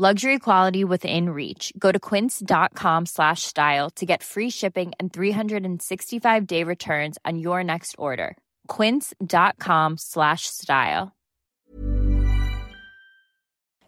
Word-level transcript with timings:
Luxury 0.00 0.38
quality 0.38 0.82
within 0.82 1.28
reach. 1.28 1.74
Go 1.78 1.92
to 1.92 1.98
quince.com 1.98 3.04
slash 3.04 3.42
style 3.42 3.90
to 3.96 4.06
get 4.06 4.22
free 4.22 4.48
shipping 4.48 4.92
and 4.98 5.12
365-day 5.12 6.64
returns 6.64 7.18
on 7.26 7.38
your 7.38 7.62
next 7.62 7.96
order. 7.98 8.38
quince.com 8.66 9.98
slash 9.98 10.46
style. 10.46 11.12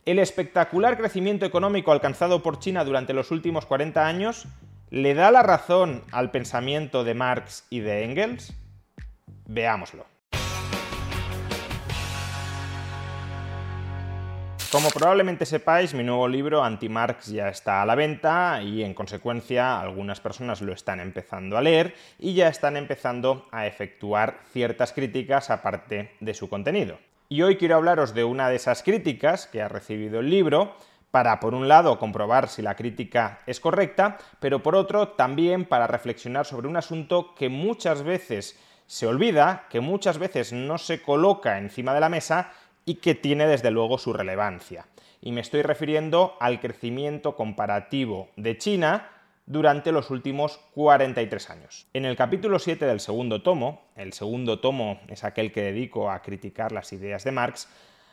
El 0.04 0.18
espectacular 0.18 0.98
crecimiento 0.98 1.46
económico 1.46 1.92
alcanzado 1.92 2.42
por 2.42 2.58
China 2.58 2.84
durante 2.84 3.14
los 3.14 3.30
últimos 3.30 3.64
40 3.64 4.06
años 4.06 4.44
le 4.90 5.14
da 5.14 5.30
la 5.30 5.42
razón 5.42 6.04
al 6.12 6.30
pensamiento 6.30 7.04
de 7.04 7.14
Marx 7.14 7.64
y 7.70 7.80
de 7.80 8.04
Engels? 8.04 8.52
Veámoslo. 9.46 10.11
Como 14.72 14.88
probablemente 14.88 15.44
sepáis, 15.44 15.92
mi 15.92 16.02
nuevo 16.02 16.26
libro 16.26 16.64
Anti-Marx 16.64 17.26
ya 17.26 17.50
está 17.50 17.82
a 17.82 17.84
la 17.84 17.94
venta 17.94 18.62
y 18.62 18.82
en 18.82 18.94
consecuencia 18.94 19.78
algunas 19.78 20.18
personas 20.18 20.62
lo 20.62 20.72
están 20.72 20.98
empezando 20.98 21.58
a 21.58 21.60
leer 21.60 21.94
y 22.18 22.32
ya 22.32 22.48
están 22.48 22.78
empezando 22.78 23.46
a 23.52 23.66
efectuar 23.66 24.38
ciertas 24.50 24.94
críticas 24.94 25.50
aparte 25.50 26.12
de 26.20 26.32
su 26.32 26.48
contenido. 26.48 26.98
Y 27.28 27.42
hoy 27.42 27.58
quiero 27.58 27.76
hablaros 27.76 28.14
de 28.14 28.24
una 28.24 28.48
de 28.48 28.56
esas 28.56 28.82
críticas 28.82 29.46
que 29.46 29.60
ha 29.60 29.68
recibido 29.68 30.20
el 30.20 30.30
libro 30.30 30.74
para, 31.10 31.38
por 31.38 31.52
un 31.52 31.68
lado, 31.68 31.98
comprobar 31.98 32.48
si 32.48 32.62
la 32.62 32.74
crítica 32.74 33.40
es 33.44 33.60
correcta, 33.60 34.16
pero 34.40 34.62
por 34.62 34.74
otro, 34.74 35.08
también 35.08 35.66
para 35.66 35.86
reflexionar 35.86 36.46
sobre 36.46 36.68
un 36.68 36.78
asunto 36.78 37.34
que 37.34 37.50
muchas 37.50 38.02
veces 38.02 38.58
se 38.86 39.06
olvida, 39.06 39.66
que 39.68 39.80
muchas 39.80 40.18
veces 40.18 40.52
no 40.52 40.78
se 40.78 41.02
coloca 41.02 41.58
encima 41.58 41.92
de 41.94 42.00
la 42.00 42.08
mesa 42.08 42.52
y 42.84 42.96
que 42.96 43.14
tiene 43.14 43.46
desde 43.46 43.70
luego 43.70 43.98
su 43.98 44.12
relevancia. 44.12 44.86
Y 45.20 45.32
me 45.32 45.40
estoy 45.40 45.62
refiriendo 45.62 46.36
al 46.40 46.60
crecimiento 46.60 47.36
comparativo 47.36 48.28
de 48.36 48.58
China 48.58 49.08
durante 49.46 49.92
los 49.92 50.10
últimos 50.10 50.58
43 50.74 51.50
años. 51.50 51.86
En 51.92 52.04
el 52.04 52.16
capítulo 52.16 52.58
7 52.58 52.84
del 52.86 53.00
segundo 53.00 53.42
tomo, 53.42 53.82
el 53.96 54.12
segundo 54.12 54.60
tomo 54.60 55.00
es 55.08 55.24
aquel 55.24 55.52
que 55.52 55.62
dedico 55.62 56.10
a 56.10 56.22
criticar 56.22 56.72
las 56.72 56.92
ideas 56.92 57.24
de 57.24 57.32
Marx, 57.32 57.68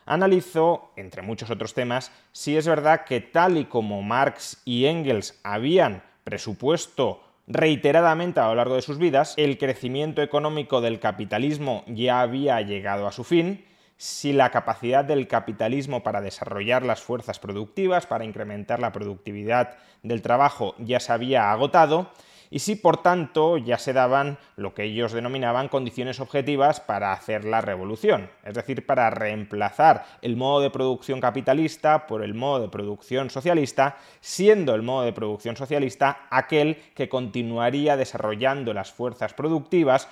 analizo, 0.06 0.92
entre 0.96 1.22
muchos 1.22 1.52
otros 1.52 1.74
temas, 1.74 2.12
si 2.32 2.58
es 2.58 2.68
verdad 2.68 3.06
que 3.06 3.22
tal 3.22 3.58
y 3.58 3.66
como 3.66 4.02
Marx 4.02 4.62
y 4.66 4.86
Engels 4.86 5.40
habían 5.44 6.04
presupuesto 6.24 7.22
reiteradamente 7.48 8.40
a 8.40 8.48
lo 8.48 8.56
largo 8.56 8.76
de 8.76 8.82
sus 8.82 8.98
vidas, 8.98 9.34
el 9.38 9.58
crecimiento 9.58 10.22
económico 10.22 10.82
del 10.82 11.00
capitalismo 11.00 11.84
ya 11.88 12.22
había 12.22 12.62
llegado 12.62 13.08
a 13.08 13.12
su 13.12 13.24
fin, 13.24 13.66
si 14.00 14.32
la 14.32 14.50
capacidad 14.50 15.04
del 15.04 15.28
capitalismo 15.28 16.04
para 16.04 16.22
desarrollar 16.22 16.84
las 16.84 17.02
fuerzas 17.02 17.38
productivas, 17.38 18.08
para 18.08 18.24
incrementar 18.24 18.80
la 18.80 18.94
productividad 18.94 19.76
del 20.04 20.22
trabajo 20.22 20.74
ya 20.78 21.02
se 21.02 21.12
había 21.12 21.52
agotado, 21.52 22.10
y 22.50 22.60
si 22.60 22.76
por 22.76 23.04
tanto 23.04 23.58
ya 23.58 23.78
se 23.78 23.92
daban 23.92 24.38
lo 24.56 24.74
que 24.74 24.86
ellos 24.86 25.12
denominaban 25.12 25.68
condiciones 25.68 26.22
objetivas 26.22 26.80
para 26.80 27.12
hacer 27.12 27.44
la 27.44 27.60
revolución, 27.60 28.30
es 28.46 28.54
decir, 28.54 28.86
para 28.86 29.10
reemplazar 29.10 30.06
el 30.22 30.38
modo 30.38 30.62
de 30.62 30.70
producción 30.70 31.20
capitalista 31.20 32.08
por 32.08 32.24
el 32.24 32.34
modo 32.34 32.62
de 32.62 32.70
producción 32.70 33.30
socialista, 33.30 33.98
siendo 34.22 34.76
el 34.76 34.82
modo 34.82 35.04
de 35.04 35.14
producción 35.14 35.58
socialista 35.58 36.26
aquel 36.30 36.78
que 36.96 37.10
continuaría 37.10 37.98
desarrollando 37.98 38.74
las 38.74 38.94
fuerzas 38.94 39.34
productivas 39.34 40.08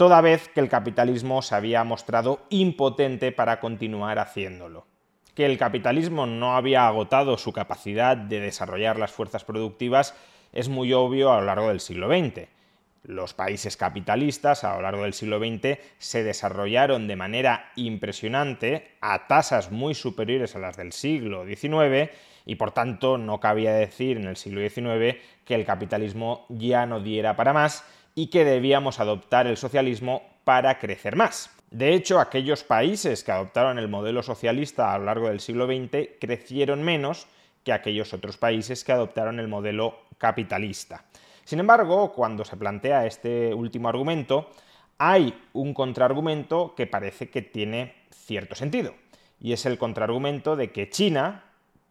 toda 0.00 0.22
vez 0.22 0.48
que 0.48 0.60
el 0.60 0.70
capitalismo 0.70 1.42
se 1.42 1.54
había 1.54 1.84
mostrado 1.84 2.40
impotente 2.48 3.32
para 3.32 3.60
continuar 3.60 4.18
haciéndolo. 4.18 4.86
Que 5.34 5.44
el 5.44 5.58
capitalismo 5.58 6.24
no 6.24 6.56
había 6.56 6.86
agotado 6.86 7.36
su 7.36 7.52
capacidad 7.52 8.16
de 8.16 8.40
desarrollar 8.40 8.98
las 8.98 9.12
fuerzas 9.12 9.44
productivas 9.44 10.14
es 10.54 10.70
muy 10.70 10.94
obvio 10.94 11.30
a 11.30 11.40
lo 11.40 11.44
largo 11.44 11.68
del 11.68 11.80
siglo 11.80 12.08
XX. 12.08 12.48
Los 13.02 13.34
países 13.34 13.76
capitalistas 13.76 14.64
a 14.64 14.74
lo 14.76 14.80
largo 14.80 15.02
del 15.02 15.12
siglo 15.12 15.38
XX 15.38 15.78
se 15.98 16.24
desarrollaron 16.24 17.06
de 17.06 17.16
manera 17.16 17.70
impresionante 17.76 18.96
a 19.02 19.26
tasas 19.26 19.70
muy 19.70 19.94
superiores 19.94 20.56
a 20.56 20.60
las 20.60 20.78
del 20.78 20.92
siglo 20.92 21.44
XIX 21.44 22.10
y 22.46 22.54
por 22.54 22.72
tanto 22.72 23.18
no 23.18 23.38
cabía 23.38 23.74
decir 23.74 24.16
en 24.16 24.28
el 24.28 24.38
siglo 24.38 24.66
XIX 24.66 25.18
que 25.44 25.54
el 25.54 25.66
capitalismo 25.66 26.46
ya 26.48 26.86
no 26.86 27.00
diera 27.00 27.36
para 27.36 27.52
más 27.52 27.84
y 28.20 28.26
que 28.26 28.44
debíamos 28.44 29.00
adoptar 29.00 29.46
el 29.46 29.56
socialismo 29.56 30.20
para 30.44 30.78
crecer 30.78 31.16
más. 31.16 31.56
De 31.70 31.94
hecho, 31.94 32.20
aquellos 32.20 32.64
países 32.64 33.24
que 33.24 33.32
adoptaron 33.32 33.78
el 33.78 33.88
modelo 33.88 34.22
socialista 34.22 34.92
a 34.92 34.98
lo 34.98 35.06
largo 35.06 35.28
del 35.28 35.40
siglo 35.40 35.66
XX 35.66 36.18
crecieron 36.20 36.82
menos 36.82 37.28
que 37.64 37.72
aquellos 37.72 38.12
otros 38.12 38.36
países 38.36 38.84
que 38.84 38.92
adoptaron 38.92 39.40
el 39.40 39.48
modelo 39.48 40.00
capitalista. 40.18 41.06
Sin 41.44 41.60
embargo, 41.60 42.12
cuando 42.12 42.44
se 42.44 42.58
plantea 42.58 43.06
este 43.06 43.54
último 43.54 43.88
argumento, 43.88 44.50
hay 44.98 45.32
un 45.54 45.72
contraargumento 45.72 46.74
que 46.74 46.86
parece 46.86 47.30
que 47.30 47.40
tiene 47.40 47.94
cierto 48.10 48.54
sentido, 48.54 48.92
y 49.40 49.54
es 49.54 49.64
el 49.64 49.78
contraargumento 49.78 50.56
de 50.56 50.72
que 50.72 50.90
China, 50.90 51.44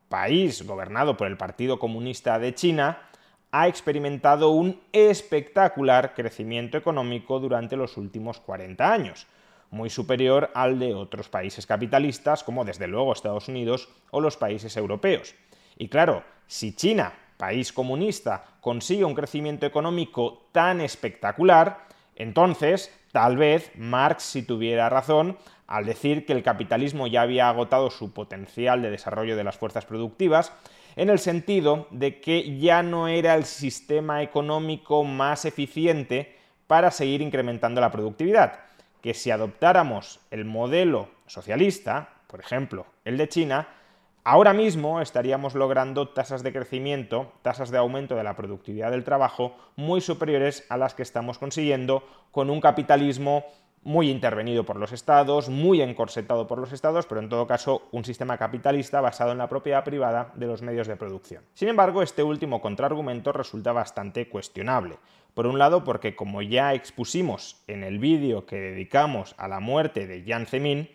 país 0.10 0.62
gobernado 0.62 1.18
por 1.18 1.26
el 1.26 1.38
Partido 1.38 1.80
Comunista 1.80 2.38
de 2.38 2.54
China, 2.54 3.09
ha 3.52 3.68
experimentado 3.68 4.52
un 4.52 4.80
espectacular 4.92 6.14
crecimiento 6.14 6.78
económico 6.78 7.40
durante 7.40 7.76
los 7.76 7.98
últimos 7.98 8.40
40 8.40 8.92
años, 8.92 9.28
muy 9.72 9.90
superior 9.90 10.52
al 10.54 10.80
de 10.80 10.94
otros 10.94 11.30
países 11.30 11.66
capitalistas 11.66 12.44
como 12.44 12.66
desde 12.66 12.88
luego 12.88 13.14
Estados 13.14 13.48
Unidos 13.48 13.90
o 14.12 14.22
los 14.22 14.38
países 14.38 14.76
europeos. 14.78 15.36
Y 15.78 15.88
claro, 15.88 16.24
si 16.48 16.76
China, 16.76 17.14
país 17.38 17.72
comunista, 17.74 18.44
consigue 18.62 19.06
un 19.06 19.16
crecimiento 19.16 19.66
económico 19.66 20.48
tan 20.52 20.82
espectacular, 20.82 21.88
entonces 22.16 22.94
tal 23.12 23.38
vez 23.38 23.72
Marx 23.76 24.24
si 24.24 24.44
tuviera 24.44 24.90
razón 24.90 25.38
al 25.68 25.86
decir 25.86 26.26
que 26.26 26.34
el 26.34 26.44
capitalismo 26.44 27.08
ya 27.08 27.22
había 27.22 27.48
agotado 27.48 27.92
su 27.92 28.12
potencial 28.12 28.82
de 28.82 28.90
desarrollo 28.90 29.36
de 29.36 29.44
las 29.44 29.58
fuerzas 29.58 29.86
productivas 29.86 30.52
en 30.96 31.10
el 31.10 31.20
sentido 31.20 31.88
de 31.92 32.20
que 32.20 32.58
ya 32.60 32.84
no 32.84 33.08
era 33.08 33.36
el 33.36 33.46
sistema 33.46 34.22
económico 34.22 35.04
más 35.04 35.46
eficiente 35.46 36.36
para 36.68 36.92
seguir 36.92 37.22
incrementando 37.22 37.82
la 37.82 37.92
productividad, 37.92 38.60
que 39.02 39.14
si 39.14 39.32
adoptáramos 39.32 40.20
el 40.30 40.46
modelo 40.46 41.10
socialista, 41.26 42.10
por 42.28 42.40
ejemplo, 42.40 42.86
el 43.06 43.18
de 43.18 43.28
China, 43.28 43.68
ahora 44.24 44.54
mismo 44.54 45.02
estaríamos 45.02 45.56
logrando 45.56 46.10
tasas 46.10 46.44
de 46.44 46.54
crecimiento, 46.54 47.32
tasas 47.42 47.72
de 47.72 47.78
aumento 47.78 48.16
de 48.16 48.24
la 48.24 48.36
productividad 48.36 48.92
del 48.92 49.04
trabajo 49.04 49.56
muy 49.76 50.02
superiores 50.02 50.66
a 50.70 50.78
las 50.78 50.94
que 50.94 51.04
estamos 51.04 51.40
consiguiendo 51.40 52.04
con 52.32 52.50
un 52.50 52.62
capitalismo 52.62 53.46
muy 53.84 54.10
intervenido 54.10 54.66
por 54.66 54.76
los 54.76 54.92
estados, 54.92 55.50
muy 55.50 55.82
encorsetado 55.82 56.48
por 56.48 56.60
los 56.60 56.72
estados, 56.74 57.06
pero 57.06 57.22
en 57.22 57.30
todo 57.30 57.48
caso 57.48 57.88
un 57.92 58.04
sistema 58.04 58.38
capitalista 58.38 59.02
basado 59.02 59.32
en 59.32 59.38
la 59.38 59.50
propiedad 59.50 59.84
privada 59.84 60.32
de 60.36 60.48
los 60.48 60.62
medios 60.62 60.88
de 60.88 60.98
producción. 60.98 61.44
Sin 61.54 61.70
embargo, 61.70 62.02
este 62.02 62.24
último 62.24 62.62
contraargumento 62.62 63.32
resulta 63.32 63.72
bastante 63.72 64.28
cuestionable. 64.28 64.98
Por 65.34 65.48
un 65.48 65.58
lado, 65.58 65.84
porque 65.84 66.16
como 66.16 66.42
ya 66.42 66.74
expusimos 66.74 67.62
en 67.68 67.84
el 67.84 68.00
vídeo 68.00 68.46
que 68.46 68.58
dedicamos 68.58 69.36
a 69.38 69.48
la 69.48 69.60
muerte 69.60 70.08
de 70.08 70.24
Jiang 70.24 70.48
Zemin, 70.48 70.90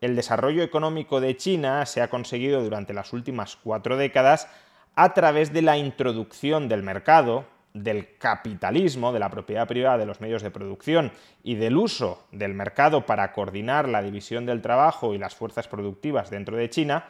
el 0.00 0.14
desarrollo 0.14 0.62
económico 0.62 1.20
de 1.20 1.36
China 1.36 1.86
se 1.86 2.02
ha 2.02 2.10
conseguido 2.10 2.62
durante 2.62 2.92
las 2.92 3.12
últimas 3.12 3.56
cuatro 3.56 3.96
décadas 3.96 4.48
a 4.94 5.14
través 5.14 5.52
de 5.52 5.62
la 5.62 5.78
introducción 5.78 6.68
del 6.68 6.82
mercado, 6.82 7.46
del 7.82 8.16
capitalismo, 8.18 9.12
de 9.12 9.18
la 9.18 9.30
propiedad 9.30 9.68
privada 9.68 9.98
de 9.98 10.06
los 10.06 10.20
medios 10.20 10.42
de 10.42 10.50
producción 10.50 11.12
y 11.42 11.56
del 11.56 11.76
uso 11.76 12.24
del 12.32 12.54
mercado 12.54 13.06
para 13.06 13.32
coordinar 13.32 13.88
la 13.88 14.02
división 14.02 14.46
del 14.46 14.62
trabajo 14.62 15.14
y 15.14 15.18
las 15.18 15.34
fuerzas 15.34 15.68
productivas 15.68 16.30
dentro 16.30 16.56
de 16.56 16.70
China, 16.70 17.06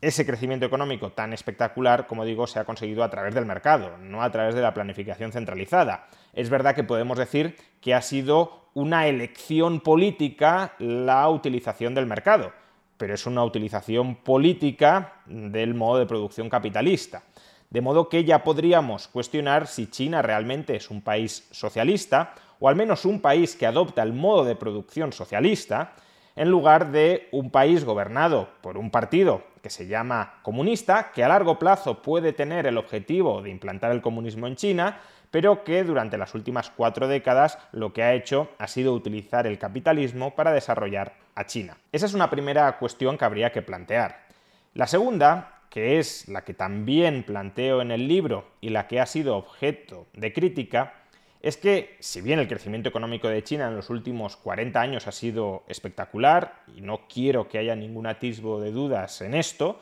ese 0.00 0.24
crecimiento 0.24 0.64
económico 0.64 1.10
tan 1.10 1.32
espectacular, 1.32 2.06
como 2.06 2.24
digo, 2.24 2.46
se 2.46 2.58
ha 2.58 2.64
conseguido 2.64 3.04
a 3.04 3.10
través 3.10 3.34
del 3.34 3.44
mercado, 3.44 3.98
no 3.98 4.22
a 4.22 4.30
través 4.30 4.54
de 4.54 4.62
la 4.62 4.72
planificación 4.72 5.32
centralizada. 5.32 6.08
Es 6.32 6.48
verdad 6.48 6.74
que 6.74 6.84
podemos 6.84 7.18
decir 7.18 7.56
que 7.82 7.94
ha 7.94 8.00
sido 8.00 8.68
una 8.72 9.08
elección 9.08 9.80
política 9.80 10.74
la 10.78 11.28
utilización 11.28 11.94
del 11.94 12.06
mercado, 12.06 12.52
pero 12.96 13.14
es 13.14 13.26
una 13.26 13.44
utilización 13.44 14.16
política 14.16 15.14
del 15.26 15.74
modo 15.74 15.98
de 15.98 16.06
producción 16.06 16.48
capitalista. 16.48 17.22
De 17.70 17.80
modo 17.80 18.08
que 18.08 18.24
ya 18.24 18.42
podríamos 18.42 19.06
cuestionar 19.06 19.68
si 19.68 19.86
China 19.86 20.22
realmente 20.22 20.74
es 20.74 20.90
un 20.90 21.02
país 21.02 21.46
socialista, 21.52 22.34
o 22.58 22.68
al 22.68 22.74
menos 22.74 23.04
un 23.04 23.20
país 23.20 23.54
que 23.54 23.64
adopta 23.64 24.02
el 24.02 24.12
modo 24.12 24.44
de 24.44 24.56
producción 24.56 25.12
socialista, 25.12 25.92
en 26.34 26.50
lugar 26.50 26.90
de 26.90 27.28
un 27.30 27.50
país 27.50 27.84
gobernado 27.84 28.48
por 28.60 28.76
un 28.76 28.90
partido 28.90 29.44
que 29.62 29.70
se 29.70 29.86
llama 29.86 30.40
comunista, 30.42 31.12
que 31.12 31.22
a 31.22 31.28
largo 31.28 31.60
plazo 31.60 32.02
puede 32.02 32.32
tener 32.32 32.66
el 32.66 32.76
objetivo 32.76 33.40
de 33.40 33.50
implantar 33.50 33.92
el 33.92 34.02
comunismo 34.02 34.48
en 34.48 34.56
China, 34.56 34.98
pero 35.30 35.62
que 35.62 35.84
durante 35.84 36.18
las 36.18 36.34
últimas 36.34 36.70
cuatro 36.70 37.06
décadas 37.06 37.58
lo 37.70 37.92
que 37.92 38.02
ha 38.02 38.14
hecho 38.14 38.48
ha 38.58 38.66
sido 38.66 38.94
utilizar 38.94 39.46
el 39.46 39.58
capitalismo 39.58 40.34
para 40.34 40.52
desarrollar 40.52 41.14
a 41.36 41.46
China. 41.46 41.76
Esa 41.92 42.06
es 42.06 42.14
una 42.14 42.30
primera 42.30 42.78
cuestión 42.78 43.16
que 43.16 43.24
habría 43.24 43.52
que 43.52 43.62
plantear. 43.62 44.22
La 44.74 44.88
segunda, 44.88 45.59
que 45.70 45.98
es 45.98 46.28
la 46.28 46.44
que 46.44 46.52
también 46.52 47.22
planteo 47.22 47.80
en 47.80 47.92
el 47.92 48.08
libro 48.08 48.44
y 48.60 48.70
la 48.70 48.88
que 48.88 49.00
ha 49.00 49.06
sido 49.06 49.36
objeto 49.36 50.06
de 50.12 50.32
crítica, 50.32 50.94
es 51.40 51.56
que 51.56 51.96
si 52.00 52.20
bien 52.20 52.38
el 52.38 52.48
crecimiento 52.48 52.88
económico 52.88 53.28
de 53.28 53.42
China 53.42 53.68
en 53.68 53.76
los 53.76 53.88
últimos 53.88 54.36
40 54.36 54.78
años 54.78 55.06
ha 55.06 55.12
sido 55.12 55.62
espectacular, 55.68 56.64
y 56.76 56.82
no 56.82 57.06
quiero 57.08 57.48
que 57.48 57.58
haya 57.58 57.74
ningún 57.74 58.06
atisbo 58.06 58.60
de 58.60 58.72
dudas 58.72 59.22
en 59.22 59.34
esto, 59.34 59.80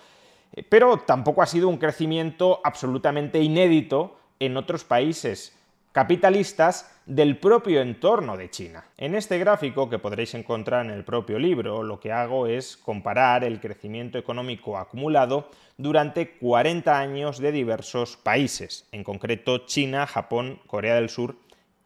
eh, 0.53 0.63
pero 0.63 0.99
tampoco 0.99 1.43
ha 1.43 1.47
sido 1.47 1.69
un 1.69 1.79
crecimiento 1.79 2.61
absolutamente 2.63 3.41
inédito 3.43 4.19
en 4.39 4.57
otros 4.57 4.85
países 4.85 5.59
capitalistas 5.93 6.91
del 7.07 7.39
propio 7.39 7.81
entorno 7.81 8.37
de 8.37 8.51
China. 8.51 8.85
En 8.99 9.15
este 9.15 9.39
gráfico, 9.39 9.89
que 9.89 9.99
podréis 9.99 10.35
encontrar 10.35 10.85
en 10.85 10.93
el 10.93 11.05
propio 11.05 11.39
libro, 11.39 11.83
lo 11.83 11.99
que 11.99 12.13
hago 12.13 12.47
es 12.47 12.77
comparar 12.77 13.45
el 13.45 13.61
crecimiento 13.61 14.19
económico 14.19 14.77
acumulado 14.77 15.51
durante 15.79 16.37
40 16.37 16.99
años 16.99 17.39
de 17.39 17.53
diversos 17.53 18.17
países, 18.17 18.87
en 18.93 19.05
concreto 19.05 19.67
China, 19.67 20.07
Japón, 20.07 20.61
Corea 20.67 20.97
del 20.97 21.09
Sur 21.09 21.37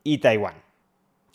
y 0.03 0.19
Taiwán. 0.19 0.57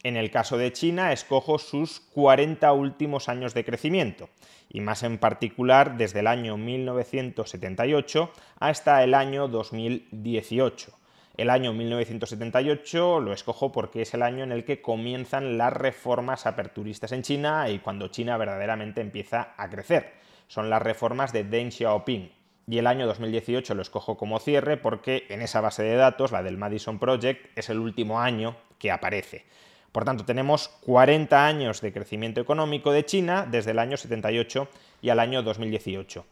En 0.04 0.18
el 0.18 0.30
caso 0.30 0.58
de 0.58 0.74
China, 0.74 1.12
escojo 1.12 1.60
sus 1.60 2.00
40 2.00 2.72
últimos 2.74 3.30
años 3.30 3.54
de 3.54 3.66
crecimiento, 3.66 4.30
y 4.70 4.82
más 4.82 5.04
en 5.04 5.18
particular 5.18 5.98
desde 5.98 6.20
el 6.20 6.28
año 6.28 6.58
1978 6.58 8.32
hasta 8.60 9.04
el 9.04 9.14
año 9.14 9.48
2018 9.48 10.98
el 11.38 11.52
año 11.52 11.72
1978 11.72 13.20
lo 13.20 13.32
escojo 13.32 13.72
porque 13.72 14.02
es 14.02 14.14
el 14.16 14.24
año 14.24 14.44
en 14.44 14.52
el 14.52 14.66
que 14.66 14.82
comienzan 14.82 15.60
las 15.60 15.72
reformas 15.72 16.48
aperturistas 16.48 17.12
en 17.12 17.22
China 17.22 17.70
y 17.70 17.78
cuando 17.78 18.08
China 18.08 18.38
verdaderamente 18.38 19.02
empieza 19.02 19.54
a 19.56 19.70
crecer. 19.70 20.14
Son 20.48 20.72
las 20.72 20.82
reformas 20.82 21.34
de 21.34 21.44
Deng 21.44 21.72
Xiaoping. 21.72 22.32
Y 22.70 22.80
el 22.80 22.88
año 22.88 23.06
2018 23.06 23.76
lo 23.76 23.84
escojo 23.84 24.18
como 24.18 24.40
cierre 24.40 24.78
porque 24.78 25.26
en 25.30 25.44
esa 25.44 25.62
base 25.62 25.84
de 25.84 25.96
datos, 25.96 26.32
la 26.32 26.42
del 26.42 26.58
Madison 26.58 26.98
Project, 26.98 27.56
es 27.56 27.70
el 27.70 27.78
último 27.78 28.20
año 28.20 28.58
que 28.80 28.92
aparece. 28.92 29.46
Por 29.92 30.06
tanto, 30.06 30.26
tenemos 30.26 30.70
40 30.86 31.46
años 31.46 31.82
de 31.82 31.94
crecimiento 31.94 32.42
económico 32.42 32.92
de 32.92 33.06
China 33.06 33.48
desde 33.50 33.72
el 33.72 33.80
año 33.80 33.96
78 33.96 34.68
y 35.02 35.10
al 35.10 35.20
año 35.20 35.44
2018. 35.44 36.26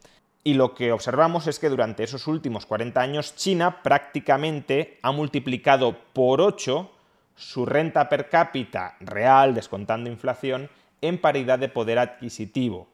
Y 0.46 0.54
lo 0.54 0.74
que 0.74 0.92
observamos 0.92 1.48
es 1.48 1.58
que 1.58 1.68
durante 1.68 2.04
esos 2.04 2.28
últimos 2.28 2.66
40 2.66 3.00
años 3.00 3.34
China 3.34 3.82
prácticamente 3.82 4.96
ha 5.02 5.10
multiplicado 5.10 5.96
por 6.12 6.40
8 6.40 6.88
su 7.34 7.66
renta 7.66 8.08
per 8.08 8.28
cápita 8.28 8.94
real, 9.00 9.56
descontando 9.56 10.08
inflación, 10.08 10.70
en 11.00 11.20
paridad 11.20 11.58
de 11.58 11.68
poder 11.68 11.98
adquisitivo, 11.98 12.86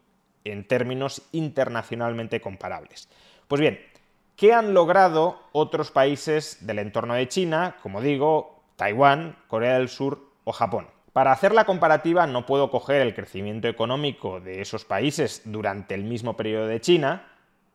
en 0.45 0.67
términos 0.67 1.21
internacionalmente 1.33 2.41
comparables. 2.41 3.11
Pues 3.49 3.61
bien, 3.61 3.79
¿qué 4.35 4.55
han 4.55 4.73
logrado 4.73 5.39
otros 5.53 5.91
países 5.91 6.67
del 6.67 6.79
entorno 6.79 7.13
de 7.13 7.29
China, 7.29 7.77
como 7.83 8.01
digo, 8.01 8.63
Taiwán, 8.77 9.37
Corea 9.47 9.75
del 9.75 9.91
Sur 9.91 10.27
o 10.45 10.53
Japón? 10.53 10.87
Para 11.13 11.33
hacer 11.33 11.53
la 11.53 11.67
comparativa 11.67 12.27
no 12.27 12.47
puedo 12.47 12.71
coger 12.71 13.03
el 13.03 13.15
crecimiento 13.15 13.69
económico 13.69 14.41
de 14.41 14.63
esos 14.63 14.87
países 14.87 15.43
durante 15.45 15.95
el 15.95 16.05
mismo 16.05 16.35
periodo 16.35 16.67
de 16.67 16.81
China, 16.81 17.29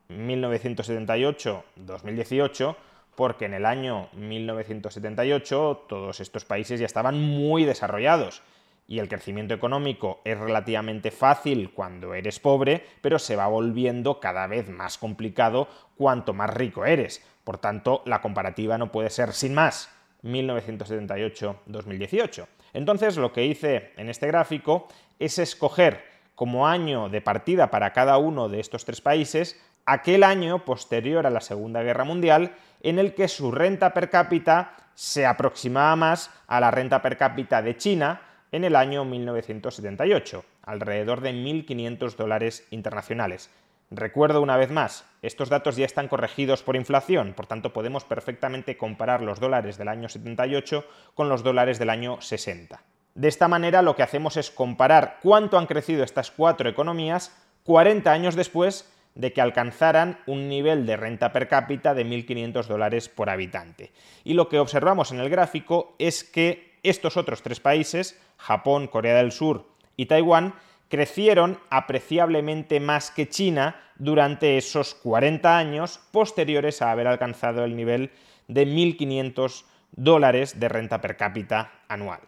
1978-2018, 0.10 2.76
porque 3.16 3.46
en 3.46 3.54
el 3.54 3.66
año 3.66 4.10
1978 4.14 5.86
todos 5.90 6.20
estos 6.20 6.46
países 6.46 6.80
ya 6.80 6.86
estaban 6.86 7.20
muy 7.22 7.66
desarrollados 7.66 8.44
y 8.88 9.00
el 9.00 9.10
crecimiento 9.10 9.54
económico 9.54 10.22
es 10.24 10.40
relativamente 10.40 11.12
fácil 11.12 11.74
cuando 11.74 12.14
eres 12.14 12.40
pobre, 12.40 12.86
pero 13.02 13.20
se 13.20 13.36
va 13.36 13.48
volviendo 13.48 14.22
cada 14.22 14.48
vez 14.48 14.70
más 14.70 14.98
complicado 14.98 15.68
cuanto 15.98 16.34
más 16.34 16.54
rico 16.54 16.86
eres. 16.86 17.22
Por 17.44 17.58
tanto, 17.58 18.02
la 18.06 18.22
comparativa 18.22 18.78
no 18.78 18.90
puede 18.92 19.10
ser 19.10 19.34
sin 19.34 19.54
más 19.54 19.92
1978-2018. 20.24 22.48
Entonces, 22.74 23.18
lo 23.18 23.34
que 23.34 23.46
hice 23.46 23.92
en 23.98 24.08
este 24.10 24.28
gráfico 24.28 24.88
es 25.20 25.38
escoger 25.38 26.06
como 26.36 26.66
año 26.68 27.10
de 27.10 27.20
partida 27.22 27.70
para 27.70 27.92
cada 27.92 28.18
uno 28.18 28.48
de 28.48 28.62
estos 28.62 28.86
tres 28.86 29.02
países 29.02 29.62
aquel 29.88 30.24
año 30.24 30.66
posterior 30.66 31.26
a 31.26 31.32
la 31.32 31.42
Segunda 31.42 31.82
Guerra 31.82 32.04
Mundial 32.04 32.52
en 32.82 33.00
el 33.00 33.16
que 33.16 33.28
su 33.28 33.52
renta 33.52 33.94
per 33.94 34.12
cápita 34.12 34.76
se 34.94 35.26
aproximaba 35.26 35.96
más 35.96 36.30
a 36.46 36.60
la 36.60 36.70
renta 36.70 37.02
per 37.02 37.18
cápita 37.18 37.62
de 37.62 37.78
China 37.78 38.22
en 38.52 38.64
el 38.64 38.76
año 38.76 39.06
1978, 39.06 40.44
alrededor 40.64 41.22
de 41.22 41.34
1.500 41.34 42.16
dólares 42.16 42.68
internacionales. 42.70 43.50
Recuerdo 43.90 44.42
una 44.42 44.58
vez 44.58 44.72
más, 44.72 45.06
estos 45.22 45.48
datos 45.48 45.78
ya 45.78 45.86
están 45.86 46.10
corregidos 46.10 46.64
por 46.64 46.76
inflación, 46.76 47.34
por 47.34 47.48
tanto 47.48 47.72
podemos 47.72 48.04
perfectamente 48.04 48.76
comparar 48.76 49.22
los 49.22 49.40
dólares 49.40 49.78
del 49.78 49.88
año 49.88 50.10
78 50.10 50.86
con 51.14 51.30
los 51.30 51.44
dólares 51.44 51.80
del 51.80 51.90
año 51.90 52.20
60. 52.20 52.82
De 53.16 53.28
esta 53.30 53.48
manera 53.48 53.82
lo 53.82 53.96
que 53.96 54.04
hacemos 54.04 54.36
es 54.36 54.52
comparar 54.52 55.20
cuánto 55.24 55.58
han 55.58 55.66
crecido 55.66 56.04
estas 56.04 56.30
cuatro 56.30 56.68
economías 56.70 57.34
40 57.64 58.12
años 58.12 58.36
después 58.36 58.92
de 59.18 59.34
que 59.34 59.42
alcanzaran 59.42 60.20
un 60.28 60.48
nivel 60.48 60.86
de 60.86 60.96
renta 60.96 61.34
per 61.34 61.48
cápita 61.48 61.96
de 61.96 62.06
1.500 62.06 62.68
dólares 62.68 63.10
por 63.10 63.32
habitante. 63.32 63.92
Y 64.24 64.36
lo 64.36 64.48
que 64.48 64.60
observamos 64.60 65.12
en 65.12 65.20
el 65.20 65.30
gráfico 65.30 65.96
es 65.98 66.24
que 66.24 66.78
estos 66.84 67.18
otros 67.18 67.42
tres 67.42 67.60
países, 67.60 68.22
Japón, 68.38 68.88
Corea 68.88 69.18
del 69.18 69.32
Sur 69.32 69.66
y 69.98 70.06
Taiwán, 70.06 70.54
crecieron 70.88 71.60
apreciablemente 71.72 72.80
más 72.80 73.10
que 73.10 73.28
China 73.28 73.82
durante 73.98 74.58
esos 74.58 74.94
40 74.94 75.58
años 75.58 76.00
posteriores 76.12 76.84
a 76.84 76.92
haber 76.92 77.08
alcanzado 77.08 77.66
el 77.66 77.76
nivel 77.76 78.12
de 78.48 78.68
1.500 78.68 79.66
dólares 79.94 80.60
de 80.60 80.70
renta 80.70 81.02
per 81.02 81.18
cápita 81.18 81.72
anual. 81.88 82.22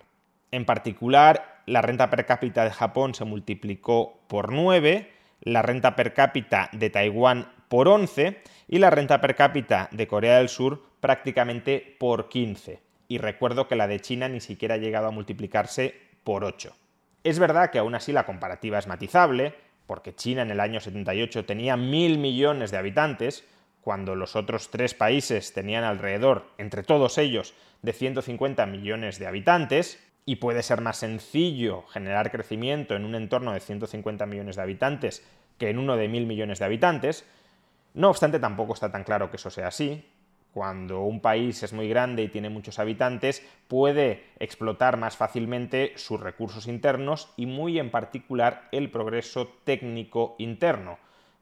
En 0.51 0.65
particular, 0.65 1.61
la 1.67 1.83
renta 1.83 2.09
per 2.09 2.25
cápita 2.25 2.63
de 2.63 2.71
Japón 2.71 3.13
se 3.13 3.25
multiplicó 3.25 4.19
por 4.27 4.51
9, 4.51 5.18
la 5.41 5.61
renta 5.61 5.95
per 5.95 6.13
cápita 6.13 6.69
de 6.71 6.89
Taiwán 6.89 7.51
por 7.67 7.87
11 7.87 8.41
y 8.67 8.79
la 8.79 8.89
renta 8.89 9.21
per 9.21 9.35
cápita 9.35 9.89
de 9.91 10.07
Corea 10.07 10.37
del 10.37 10.49
Sur 10.49 10.83
prácticamente 10.99 11.95
por 11.99 12.29
15. 12.29 12.81
Y 13.07 13.17
recuerdo 13.17 13.67
que 13.67 13.75
la 13.75 13.87
de 13.87 13.99
China 13.99 14.27
ni 14.27 14.41
siquiera 14.41 14.75
ha 14.75 14.79
llegado 14.79 15.07
a 15.07 15.11
multiplicarse 15.11 15.95
por 16.23 16.43
8. 16.43 16.75
Es 17.23 17.39
verdad 17.39 17.71
que 17.71 17.79
aún 17.79 17.95
así 17.95 18.11
la 18.11 18.25
comparativa 18.25 18.79
es 18.79 18.87
matizable, 18.87 19.55
porque 19.87 20.15
China 20.15 20.43
en 20.43 20.51
el 20.51 20.59
año 20.59 20.79
78 20.79 21.45
tenía 21.45 21.75
mil 21.75 22.19
millones 22.19 22.71
de 22.71 22.77
habitantes, 22.77 23.43
cuando 23.81 24.15
los 24.15 24.35
otros 24.35 24.69
tres 24.69 24.93
países 24.93 25.53
tenían 25.53 25.83
alrededor, 25.83 26.45
entre 26.57 26.83
todos 26.83 27.17
ellos, 27.17 27.55
de 27.81 27.93
150 27.93 28.65
millones 28.67 29.19
de 29.19 29.27
habitantes, 29.27 29.99
y 30.25 30.37
puede 30.37 30.63
ser 30.63 30.81
más 30.81 30.97
sencillo 30.97 31.83
generar 31.87 32.31
crecimiento 32.31 32.95
en 32.95 33.05
un 33.05 33.15
entorno 33.15 33.53
de 33.53 33.59
150 33.59 34.25
millones 34.25 34.55
de 34.55 34.61
habitantes 34.61 35.25
que 35.57 35.69
en 35.69 35.79
uno 35.79 35.97
de 35.97 36.07
mil 36.07 36.25
millones 36.25 36.59
de 36.59 36.65
habitantes. 36.65 37.25
No 37.93 38.09
obstante, 38.09 38.39
tampoco 38.39 38.73
está 38.73 38.91
tan 38.91 39.03
claro 39.03 39.29
que 39.29 39.37
eso 39.37 39.49
sea 39.49 39.67
así. 39.67 40.05
Cuando 40.53 41.01
un 41.01 41.19
país 41.19 41.61
es 41.63 41.73
muy 41.73 41.89
grande 41.89 42.23
y 42.23 42.27
tiene 42.27 42.49
muchos 42.49 42.79
habitantes, 42.79 43.45
puede 43.67 44.25
explotar 44.39 44.97
más 44.97 45.15
fácilmente 45.15 45.93
sus 45.95 46.19
recursos 46.19 46.67
internos 46.67 47.31
y 47.37 47.45
muy 47.45 47.77
en 47.77 47.91
particular 47.91 48.67
el 48.71 48.89
progreso 48.89 49.47
técnico 49.63 50.35
interno 50.39 50.97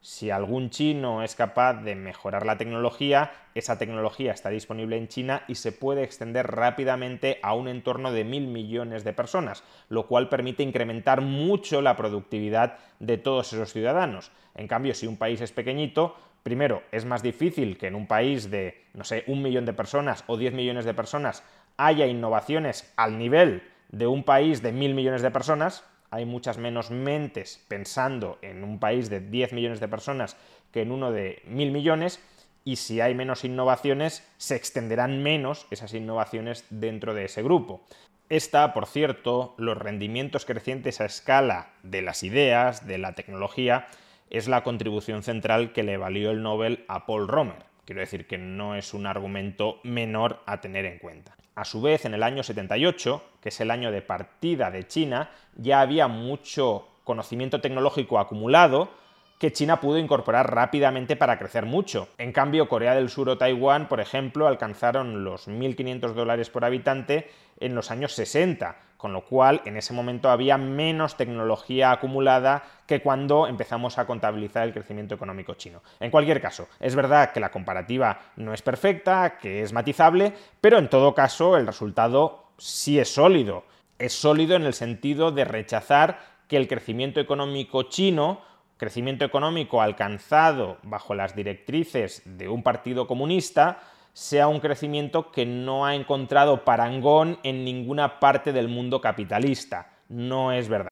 si 0.07 0.31
algún 0.31 0.69
chino 0.69 1.21
es 1.21 1.35
capaz 1.35 1.83
de 1.83 1.93
mejorar 1.93 2.45
la 2.45 2.57
tecnología, 2.57 3.33
esa 3.55 3.77
tecnología 3.77 4.31
está 4.31 4.47
disponible 4.47 4.95
en 4.95 5.09
China 5.09 5.43
y 5.49 5.55
se 5.55 5.73
puede 5.73 6.03
extender 6.03 6.47
rápidamente 6.47 7.39
a 7.43 7.53
un 7.53 7.67
entorno 7.67 8.13
de 8.13 8.23
mil 8.23 8.47
millones 8.47 9.03
de 9.03 9.11
personas, 9.11 9.65
lo 9.89 10.07
cual 10.07 10.29
permite 10.29 10.63
incrementar 10.63 11.19
mucho 11.19 11.81
la 11.81 11.97
productividad 11.97 12.77
de 13.01 13.17
todos 13.17 13.51
esos 13.51 13.73
ciudadanos. 13.73 14.31
En 14.55 14.69
cambio, 14.69 14.93
si 14.93 15.07
un 15.07 15.17
país 15.17 15.41
es 15.41 15.51
pequeñito, 15.51 16.15
primero, 16.41 16.83
es 16.93 17.03
más 17.03 17.21
difícil 17.21 17.77
que 17.77 17.87
en 17.87 17.95
un 17.95 18.07
país 18.07 18.49
de, 18.49 18.85
no 18.93 19.03
sé, 19.03 19.25
un 19.27 19.41
millón 19.41 19.65
de 19.65 19.73
personas 19.73 20.23
o 20.27 20.37
diez 20.37 20.53
millones 20.53 20.85
de 20.85 20.93
personas 20.93 21.43
haya 21.75 22.07
innovaciones 22.07 22.93
al 22.95 23.17
nivel 23.17 23.61
de 23.89 24.07
un 24.07 24.23
país 24.23 24.61
de 24.61 24.71
mil 24.71 24.93
millones 24.93 25.21
de 25.21 25.31
personas, 25.31 25.83
hay 26.11 26.25
muchas 26.25 26.57
menos 26.57 26.91
mentes 26.91 27.63
pensando 27.67 28.37
en 28.41 28.63
un 28.63 28.79
país 28.79 29.09
de 29.09 29.19
10 29.19 29.53
millones 29.53 29.79
de 29.79 29.87
personas 29.87 30.37
que 30.71 30.81
en 30.81 30.91
uno 30.91 31.11
de 31.11 31.41
mil 31.45 31.71
millones 31.71 32.19
y 32.63 32.75
si 32.75 32.99
hay 32.99 33.15
menos 33.15 33.45
innovaciones, 33.45 34.27
se 34.37 34.55
extenderán 34.57 35.23
menos 35.23 35.67
esas 35.71 35.93
innovaciones 35.93 36.65
dentro 36.69 37.13
de 37.13 37.23
ese 37.23 37.41
grupo. 37.41 37.81
Esta, 38.27 38.73
por 38.73 38.87
cierto, 38.87 39.55
los 39.57 39.77
rendimientos 39.77 40.43
crecientes 40.43 40.99
a 40.99 41.05
escala 41.05 41.69
de 41.83 42.01
las 42.01 42.23
ideas, 42.23 42.85
de 42.85 42.97
la 42.97 43.13
tecnología, 43.13 43.87
es 44.29 44.49
la 44.49 44.63
contribución 44.63 45.23
central 45.23 45.71
que 45.71 45.83
le 45.83 45.95
valió 45.95 46.31
el 46.31 46.43
Nobel 46.43 46.83
a 46.89 47.05
Paul 47.05 47.29
Romer. 47.29 47.63
Quiero 47.85 48.01
decir 48.01 48.27
que 48.27 48.37
no 48.37 48.75
es 48.75 48.93
un 48.93 49.07
argumento 49.07 49.79
menor 49.83 50.43
a 50.45 50.59
tener 50.59 50.83
en 50.83 50.99
cuenta. 50.99 51.36
A 51.57 51.65
su 51.65 51.81
vez, 51.81 52.05
en 52.05 52.13
el 52.13 52.21
año 52.21 52.43
78, 52.43 53.23
que 53.41 53.49
es 53.49 53.59
el 53.61 53.71
año 53.71 53.91
de 53.91 54.03
partida 54.03 54.69
de 54.69 54.85
China, 54.85 55.31
ya 55.55 55.81
había 55.81 56.07
mucho 56.07 56.87
conocimiento 57.03 57.61
tecnológico 57.61 58.19
acumulado, 58.19 58.91
que 59.37 59.53
China 59.53 59.79
pudo 59.79 59.99
incorporar 59.99 60.53
rápidamente 60.53 61.15
para 61.15 61.37
crecer 61.37 61.65
mucho. 61.65 62.09
En 62.17 62.31
cambio, 62.31 62.67
Corea 62.67 62.95
del 62.95 63.09
Sur 63.09 63.29
o 63.29 63.37
Taiwán, 63.37 63.87
por 63.87 63.99
ejemplo, 63.99 64.47
alcanzaron 64.47 65.23
los 65.23 65.47
1.500 65.47 66.13
dólares 66.13 66.49
por 66.49 66.65
habitante 66.65 67.29
en 67.59 67.75
los 67.75 67.91
años 67.91 68.13
60, 68.13 68.75
con 68.97 69.13
lo 69.13 69.25
cual 69.25 69.61
en 69.65 69.77
ese 69.77 69.93
momento 69.93 70.29
había 70.29 70.57
menos 70.57 71.17
tecnología 71.17 71.91
acumulada 71.91 72.63
que 72.87 73.01
cuando 73.01 73.47
empezamos 73.47 73.99
a 73.99 74.07
contabilizar 74.07 74.67
el 74.67 74.73
crecimiento 74.73 75.13
económico 75.13 75.53
chino. 75.53 75.83
En 75.99 76.09
cualquier 76.09 76.41
caso, 76.41 76.67
es 76.79 76.95
verdad 76.95 77.31
que 77.31 77.39
la 77.39 77.51
comparativa 77.51 78.19
no 78.37 78.53
es 78.53 78.63
perfecta, 78.63 79.37
que 79.37 79.61
es 79.61 79.71
matizable, 79.71 80.33
pero 80.59 80.79
en 80.79 80.89
todo 80.89 81.13
caso 81.13 81.57
el 81.57 81.67
resultado 81.67 82.47
sí 82.57 82.99
es 82.99 83.13
sólido. 83.13 83.65
Es 83.99 84.13
sólido 84.13 84.55
en 84.55 84.63
el 84.63 84.73
sentido 84.73 85.31
de 85.31 85.45
rechazar 85.45 86.19
que 86.47 86.57
el 86.57 86.67
crecimiento 86.67 87.19
económico 87.19 87.83
chino 87.83 88.41
crecimiento 88.77 89.25
económico 89.25 89.81
alcanzado 89.81 90.77
bajo 90.83 91.15
las 91.15 91.35
directrices 91.35 92.21
de 92.25 92.47
un 92.47 92.63
partido 92.63 93.07
comunista 93.07 93.79
sea 94.13 94.47
un 94.47 94.59
crecimiento 94.59 95.31
que 95.31 95.45
no 95.45 95.85
ha 95.85 95.93
encontrado 95.93 96.65
parangón 96.65 97.37
en 97.43 97.63
ninguna 97.63 98.19
parte 98.19 98.51
del 98.51 98.67
mundo 98.67 98.99
capitalista. 98.99 99.91
No 100.09 100.51
es 100.51 100.67
verdad. 100.67 100.89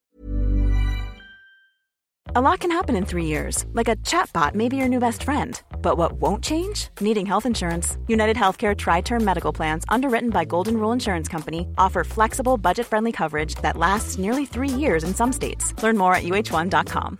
A 2.37 2.41
lot 2.41 2.59
can 2.59 2.69
happen 2.69 2.97
in 2.97 3.05
three 3.05 3.23
years, 3.23 3.65
like 3.71 3.87
a 3.87 3.95
chatbot 4.03 4.55
may 4.55 4.67
be 4.67 4.75
your 4.75 4.89
new 4.89 4.99
best 4.99 5.23
friend. 5.23 5.61
But 5.81 5.97
what 5.97 6.19
won't 6.19 6.43
change? 6.43 6.89
Needing 6.99 7.25
health 7.25 7.45
insurance. 7.45 7.97
United 8.07 8.35
Healthcare 8.35 8.75
Tri 8.75 8.99
Term 8.99 9.23
Medical 9.23 9.53
Plans, 9.53 9.85
underwritten 9.87 10.31
by 10.31 10.43
Golden 10.43 10.75
Rule 10.75 10.91
Insurance 10.91 11.29
Company, 11.29 11.65
offer 11.77 12.03
flexible, 12.03 12.57
budget 12.57 12.87
friendly 12.87 13.13
coverage 13.13 13.55
that 13.61 13.77
lasts 13.77 14.17
nearly 14.17 14.45
three 14.45 14.67
years 14.67 15.05
in 15.05 15.15
some 15.15 15.31
states. 15.31 15.73
Learn 15.81 15.97
more 15.97 16.13
at 16.13 16.23
uh1.com. 16.23 17.19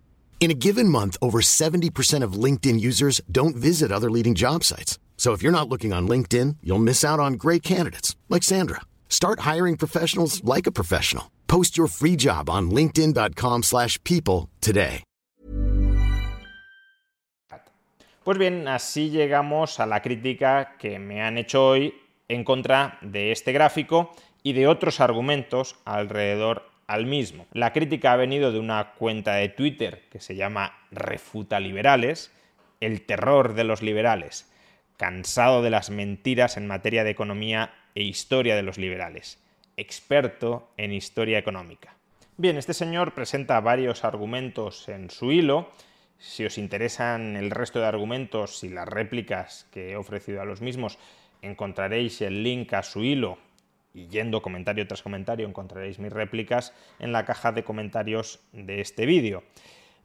In 0.41 0.49
a 0.49 0.55
given 0.55 0.89
month, 0.89 1.17
over 1.21 1.39
70% 1.39 2.23
of 2.23 2.33
LinkedIn 2.33 2.79
users 2.81 3.21
don't 3.31 3.55
visit 3.55 3.91
other 3.91 4.09
leading 4.09 4.33
job 4.33 4.63
sites. 4.63 4.97
So 5.15 5.33
if 5.33 5.43
you're 5.43 5.51
not 5.51 5.69
looking 5.69 5.93
on 5.93 6.07
LinkedIn, 6.07 6.57
you'll 6.63 6.79
miss 6.79 7.05
out 7.05 7.19
on 7.19 7.33
great 7.33 7.61
candidates 7.61 8.15
like 8.27 8.41
Sandra. 8.41 8.81
Start 9.07 9.41
hiring 9.41 9.77
professionals 9.77 10.43
like 10.43 10.65
a 10.65 10.71
professional. 10.71 11.25
Post 11.45 11.77
your 11.77 11.85
free 11.85 12.15
job 12.15 12.49
on 12.49 12.71
linkedin.com/people 12.71 14.49
today. 14.61 15.03
Pues 18.23 18.37
bien, 18.37 18.67
así 18.67 19.09
llegamos 19.09 19.79
a 19.79 19.85
la 19.85 20.01
crítica 20.01 20.75
que 20.79 20.97
me 20.97 21.21
han 21.21 21.37
hecho 21.37 21.67
hoy 21.67 21.93
en 22.27 22.43
contra 22.43 22.97
de 23.01 23.31
este 23.31 23.51
gráfico 23.51 24.11
y 24.41 24.53
de 24.53 24.67
otros 24.67 25.01
argumentos 25.01 25.75
alrededor 25.85 26.70
al 26.91 27.05
mismo. 27.05 27.47
La 27.53 27.71
crítica 27.71 28.11
ha 28.11 28.17
venido 28.17 28.51
de 28.51 28.59
una 28.59 28.91
cuenta 28.93 29.35
de 29.35 29.47
Twitter 29.47 30.03
que 30.11 30.19
se 30.19 30.35
llama 30.35 30.77
Refuta 30.91 31.61
Liberales, 31.61 32.33
el 32.81 33.03
terror 33.03 33.53
de 33.53 33.63
los 33.63 33.81
liberales, 33.81 34.51
cansado 34.97 35.61
de 35.61 35.69
las 35.69 35.89
mentiras 35.89 36.57
en 36.57 36.67
materia 36.67 37.05
de 37.05 37.11
economía 37.11 37.73
e 37.95 38.03
historia 38.03 38.57
de 38.57 38.63
los 38.63 38.77
liberales, 38.77 39.41
experto 39.77 40.69
en 40.75 40.91
historia 40.91 41.37
económica. 41.37 41.95
Bien, 42.35 42.57
este 42.57 42.73
señor 42.73 43.13
presenta 43.13 43.61
varios 43.61 44.03
argumentos 44.03 44.89
en 44.89 45.09
su 45.09 45.31
hilo. 45.31 45.71
Si 46.17 46.43
os 46.43 46.57
interesan 46.57 47.37
el 47.37 47.51
resto 47.51 47.79
de 47.79 47.85
argumentos 47.85 48.65
y 48.65 48.69
las 48.69 48.89
réplicas 48.89 49.65
que 49.71 49.91
he 49.91 49.95
ofrecido 49.95 50.41
a 50.41 50.45
los 50.45 50.59
mismos, 50.59 50.99
encontraréis 51.41 52.19
el 52.21 52.43
link 52.43 52.73
a 52.73 52.83
su 52.83 53.01
hilo 53.01 53.37
y 53.93 54.07
yendo 54.07 54.41
comentario 54.41 54.87
tras 54.87 55.01
comentario 55.01 55.47
encontraréis 55.47 55.99
mis 55.99 56.13
réplicas 56.13 56.73
en 56.99 57.11
la 57.11 57.25
caja 57.25 57.51
de 57.51 57.63
comentarios 57.63 58.39
de 58.53 58.81
este 58.81 59.05
vídeo. 59.05 59.43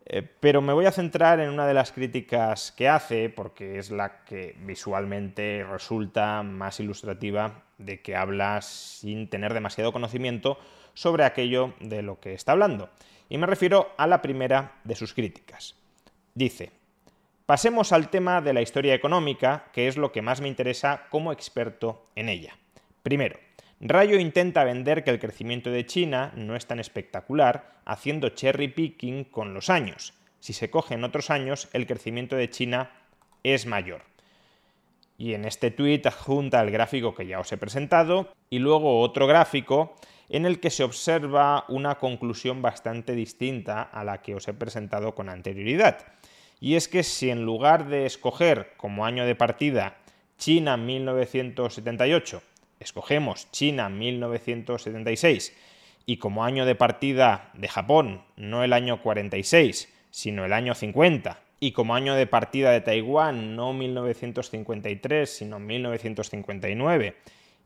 Eh, 0.09 0.23
pero 0.23 0.63
me 0.63 0.73
voy 0.73 0.87
a 0.87 0.93
centrar 0.93 1.41
en 1.41 1.51
una 1.51 1.67
de 1.67 1.75
las 1.75 1.91
críticas 1.91 2.71
que 2.71 2.89
hace, 2.89 3.29
porque 3.29 3.79
es 3.79 3.91
la 3.91 4.25
que 4.25 4.55
visualmente 4.61 5.67
resulta 5.69 6.45
más 6.45 6.79
ilustrativa 6.79 7.65
de 7.79 8.01
que 8.01 8.15
habla 8.15 8.63
sin 8.63 9.29
tener 9.29 9.53
demasiado 9.53 9.93
conocimiento 9.93 10.59
sobre 10.95 11.25
aquello 11.25 11.75
de 11.81 12.03
lo 12.03 12.21
que 12.21 12.35
está 12.35 12.53
hablando. 12.53 12.89
Y 13.29 13.37
me 13.39 13.49
refiero 13.49 13.93
a 13.99 14.07
la 14.07 14.23
primera 14.23 14.77
de 14.85 14.95
sus 14.95 15.13
críticas. 15.13 15.75
Dice, 16.35 16.71
pasemos 17.45 17.93
al 17.93 18.09
tema 18.09 18.41
de 18.41 18.53
la 18.53 18.63
historia 18.63 18.95
económica, 18.95 19.65
que 19.73 19.89
es 19.89 19.97
lo 19.97 20.13
que 20.13 20.23
más 20.23 20.41
me 20.41 20.49
interesa 20.49 21.07
como 21.11 21.33
experto 21.33 22.07
en 22.15 22.29
ella. 22.29 22.57
Primero, 23.03 23.39
Rayo 23.81 24.19
intenta 24.19 24.65
vender 24.65 25.05
que 25.05 25.11
el 25.11 25.19
crecimiento 25.19 25.71
de 25.71 25.85
China 25.85 26.33
no 26.35 26.57
es 26.57 26.67
tan 26.67 26.81
espectacular, 26.81 27.77
haciendo 27.85 28.31
cherry 28.31 28.69
picking 28.69 29.25
con 29.25 29.53
los 29.53 29.69
años. 29.69 30.15
Si 30.41 30.55
se 30.55 30.71
cogen 30.71 31.05
otros 31.05 31.29
años, 31.29 31.69
el 31.75 31.87
crecimiento 31.87 32.37
de 32.37 32.49
China 32.49 32.91
es 33.43 33.67
mayor. 33.67 34.03
Y 35.19 35.35
en 35.35 35.45
este 35.45 35.71
tweet 35.71 36.03
adjunta 36.07 36.63
el 36.63 36.71
gráfico 36.71 37.15
que 37.15 37.27
ya 37.27 37.39
os 37.39 37.53
he 37.53 37.59
presentado 37.59 38.33
y 38.49 38.61
luego 38.61 39.01
otro 39.01 39.27
gráfico 39.27 39.95
en 40.31 40.47
el 40.47 40.59
que 40.59 40.71
se 40.71 40.83
observa 40.83 41.65
una 41.69 41.97
conclusión 41.97 42.63
bastante 42.63 43.15
distinta 43.15 43.83
a 43.83 44.05
la 44.05 44.23
que 44.23 44.35
os 44.35 44.49
he 44.49 44.55
presentado 44.55 45.15
con 45.15 45.29
anterioridad. 45.29 45.99
Y 46.61 46.77
es 46.77 46.89
que 46.89 47.03
si 47.03 47.29
en 47.29 47.45
lugar 47.45 47.89
de 47.89 48.07
escoger 48.07 48.73
como 48.79 49.05
año 49.05 49.27
de 49.27 49.35
partida 49.35 49.99
China 50.39 50.77
1978 50.77 52.43
escogemos 52.81 53.51
China 53.53 53.89
1976 53.89 55.57
y 56.07 56.19
como 56.19 56.45
año 56.45 56.65
de 56.65 56.75
partida 56.75 57.51
de 57.55 57.69
Japón 57.69 58.23
no 58.37 58.63
el 58.63 58.73
año 58.73 59.03
46, 59.03 59.93
sino 60.11 60.45
el 60.45 60.53
año 60.53 60.75
50, 60.75 61.41
y 61.59 61.73
como 61.73 61.95
año 61.95 62.15
de 62.15 62.27
partida 62.27 62.71
de 62.71 62.81
Taiwán 62.81 63.57
no 63.57 63.73
1953, 63.73 65.29
sino 65.29 65.59
1959, 65.59 67.17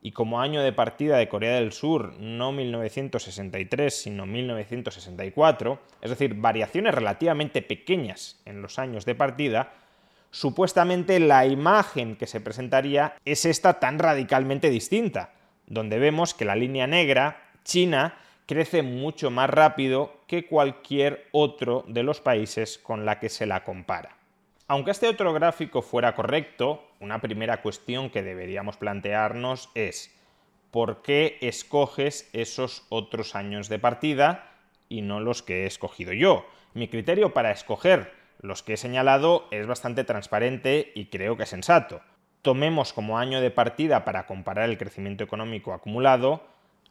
y 0.03 0.13
como 0.13 0.41
año 0.41 0.63
de 0.63 0.73
partida 0.73 1.19
de 1.19 1.29
Corea 1.29 1.57
del 1.57 1.73
Sur 1.73 2.15
no 2.19 2.53
1963, 2.53 3.95
sino 3.95 4.27
1964, 4.27 5.81
es 6.01 6.11
decir, 6.11 6.35
variaciones 6.35 6.95
relativamente 6.95 7.61
pequeñas 7.61 8.41
en 8.47 8.63
los 8.63 8.79
años 8.79 9.05
de 9.05 9.15
partida, 9.15 9.75
supuestamente 10.31 11.21
la 11.21 11.47
imagen 11.47 12.17
que 12.17 12.27
se 12.27 12.41
presentaría 12.41 13.15
es 13.25 13.45
esta 13.45 13.81
tan 13.81 13.99
radicalmente 13.99 14.71
distinta, 14.71 15.33
donde 15.67 15.99
vemos 15.99 16.35
que 16.35 16.45
la 16.45 16.57
línea 16.57 16.87
negra, 16.87 17.43
China, 17.65 18.17
crece 18.47 18.83
mucho 18.83 19.31
más 19.31 19.49
rápido 19.49 20.23
que 20.27 20.47
cualquier 20.47 21.29
otro 21.31 21.85
de 21.87 22.03
los 22.03 22.21
países 22.21 22.79
con 22.79 23.05
la 23.05 23.21
que 23.21 23.29
se 23.29 23.47
la 23.47 23.63
compara. 23.63 24.17
Aunque 24.67 24.93
este 24.93 25.09
otro 25.09 25.33
gráfico 25.33 25.83
fuera 25.83 26.15
correcto, 26.15 26.85
una 27.01 27.21
primera 27.21 27.63
cuestión 27.63 28.11
que 28.11 28.23
deberíamos 28.23 28.77
plantearnos 28.77 29.69
es 29.75 30.15
¿por 30.71 31.03
qué 31.03 31.39
escoges 31.41 32.29
esos 32.33 32.87
otros 32.89 33.35
años 33.35 33.69
de 33.69 33.79
partida 33.79 34.51
y 34.89 35.03
no 35.03 35.21
los 35.21 35.43
que 35.43 35.63
he 35.63 35.67
escogido 35.67 36.13
yo? 36.13 36.47
Mi 36.75 36.89
criterio 36.89 37.35
para 37.35 37.51
escoger 37.51 38.13
los 38.41 38.63
que 38.63 38.75
he 38.75 38.77
señalado 38.77 39.47
es 39.51 39.67
bastante 39.67 40.05
transparente 40.05 40.93
y 40.95 41.07
creo 41.07 41.37
que 41.37 41.47
sensato. 41.47 42.01
Tomemos 42.43 42.93
como 42.93 43.19
año 43.19 43.41
de 43.41 43.51
partida 43.51 44.05
para 44.05 44.27
comparar 44.27 44.71
el 44.71 44.79
crecimiento 44.79 45.25
económico 45.25 45.75
acumulado 45.75 46.43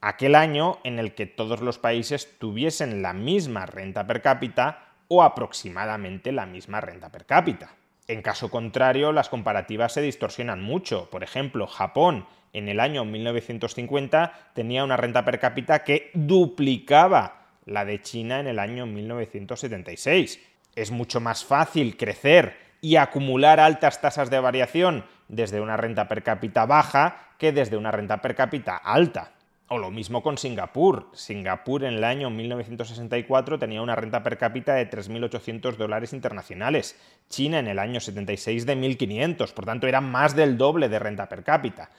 aquel 0.02 0.36
año 0.36 0.78
en 0.84 1.00
el 1.00 1.14
que 1.14 1.26
todos 1.26 1.62
los 1.62 1.80
países 1.80 2.38
tuviesen 2.40 3.02
la 3.02 3.14
misma 3.14 3.66
renta 3.66 4.06
per 4.06 4.22
cápita 4.22 4.94
o 5.08 5.24
aproximadamente 5.24 6.32
la 6.32 6.46
misma 6.46 6.82
renta 6.82 7.10
per 7.10 7.26
cápita. 7.26 7.76
En 8.08 8.22
caso 8.22 8.50
contrario, 8.50 9.12
las 9.12 9.30
comparativas 9.30 9.94
se 9.94 10.02
distorsionan 10.02 10.62
mucho. 10.62 11.10
Por 11.10 11.24
ejemplo, 11.24 11.68
Japón 11.68 12.26
en 12.54 12.70
el 12.70 12.80
año 12.80 13.06
1950 13.06 14.52
tenía 14.54 14.84
una 14.84 14.98
renta 14.98 15.26
per 15.26 15.40
cápita 15.40 15.84
que 15.84 16.12
duplicaba 16.14 17.48
la 17.66 17.86
de 17.86 18.02
China 18.02 18.40
en 18.40 18.48
el 18.48 18.60
año 18.60 18.86
1976. 18.86 20.40
Es 20.76 20.92
mucho 20.92 21.20
más 21.20 21.44
fácil 21.46 21.98
crecer 21.98 22.58
y 22.82 22.96
acumular 22.96 23.60
altas 23.60 24.02
tasas 24.02 24.30
de 24.30 24.40
variación 24.40 25.06
desde 25.28 25.62
una 25.62 25.78
renta 25.78 26.08
per 26.08 26.24
cápita 26.24 26.66
baja 26.66 27.30
que 27.38 27.52
desde 27.52 27.78
una 27.78 27.92
renta 27.92 28.22
per 28.22 28.36
cápita 28.36 28.78
alta. 28.78 29.34
O 29.72 29.78
lo 29.78 29.92
mismo 29.92 30.24
con 30.24 30.40
Singapur. 30.40 31.10
Singapur 31.14 31.84
en 31.84 31.94
el 31.94 32.04
año 32.04 32.32
1964 32.32 33.60
tenía 33.60 33.84
una 33.84 33.96
renta 33.96 34.24
per 34.24 34.38
cápita 34.38 34.74
de 34.74 34.90
3.800 34.90 35.76
dólares 35.76 36.12
internacionales. 36.12 37.00
China 37.30 37.60
en 37.60 37.68
el 37.68 37.78
año 37.78 38.00
76 38.00 38.66
de 38.66 38.76
1.500. 38.76 39.54
Por 39.54 39.66
tanto, 39.66 39.86
era 39.86 40.02
más 40.02 40.36
del 40.36 40.58
doble 40.58 40.90
de 40.90 40.98
renta 40.98 41.30
per 41.30 41.44
cápita. 41.44 41.92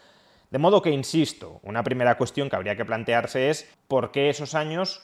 De 0.50 0.59
modo 0.59 0.83
que, 0.83 0.91
insisto, 0.91 1.61
una 1.62 1.85
primera 1.85 2.17
cuestión 2.17 2.50
que 2.50 2.57
habría 2.57 2.77
que 2.77 2.85
plantearse 2.85 3.50
es 3.50 3.73
por 3.87 4.11
qué 4.11 4.31
esos 4.31 4.57
años 4.57 5.00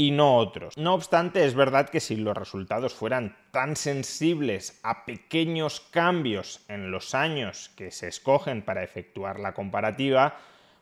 y 0.00 0.12
no 0.12 0.38
otros. 0.38 0.78
No 0.78 0.94
obstante, 0.94 1.44
es 1.44 1.54
verdad 1.54 1.90
que 1.90 2.00
si 2.00 2.16
los 2.16 2.34
resultados 2.34 2.94
fueran 2.94 3.36
tan 3.50 3.76
sensibles 3.76 4.80
a 4.82 5.04
pequeños 5.04 5.82
cambios 5.90 6.64
en 6.68 6.90
los 6.90 7.14
años 7.14 7.70
que 7.76 7.90
se 7.90 8.08
escogen 8.08 8.62
para 8.62 8.82
efectuar 8.82 9.38
la 9.38 9.52
comparativa, 9.52 10.38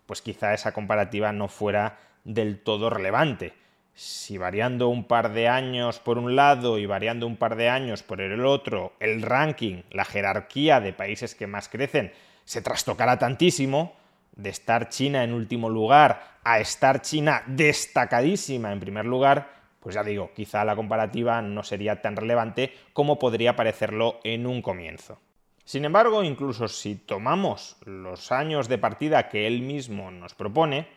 pues 0.07 0.23
quizá 0.23 0.55
esa 0.55 0.71
comparativa 0.71 1.33
no 1.33 1.49
fuera 1.49 1.99
del 2.23 2.61
todo 2.61 2.91
relevante. 2.91 3.55
Si 3.93 4.39
variando 4.39 4.87
un 4.87 5.03
par 5.03 5.33
de 5.33 5.49
años 5.49 5.99
por 5.99 6.19
un 6.19 6.37
lado 6.37 6.79
y 6.79 6.87
variando 6.87 7.27
un 7.27 7.39
par 7.39 7.57
de 7.57 7.71
años 7.71 8.05
por 8.05 8.21
el 8.21 8.47
otro, 8.47 8.93
el 9.01 9.23
ranking, 9.23 9.83
la 9.91 10.05
jerarquía 10.05 10.79
de 10.81 10.93
países 10.93 11.35
que 11.35 11.49
más 11.49 11.69
crecen, 11.69 12.13
se 12.45 12.63
trastocará 12.63 13.19
tantísimo, 13.19 13.97
de 14.38 14.49
estar 14.49 14.88
China 14.88 15.23
en 15.23 15.35
último 15.35 15.68
lugar 15.68 16.38
a 16.45 16.61
estar 16.61 17.02
China 17.02 17.42
destacadísima 17.47 18.73
en 18.73 18.80
primer 18.80 19.04
lugar, 19.04 19.50
pues 19.80 19.95
ya 19.95 20.02
digo, 20.02 20.30
quizá 20.35 20.64
la 20.64 20.76
comparativa 20.76 21.42
no 21.42 21.62
sería 21.62 22.00
tan 22.00 22.16
relevante 22.16 22.73
como 22.95 23.18
podría 23.18 23.54
parecerlo 23.54 24.21
en 24.25 24.47
un 24.47 24.62
comienzo. 24.62 25.21
Sin 25.64 25.85
embargo, 25.85 26.23
incluso 26.23 26.66
si 26.68 26.95
tomamos 26.95 27.76
los 27.85 28.33
años 28.33 28.68
de 28.68 28.78
partida 28.78 29.28
que 29.28 29.47
él 29.47 29.61
mismo 29.61 30.11
nos 30.11 30.35
propone, 30.35 30.88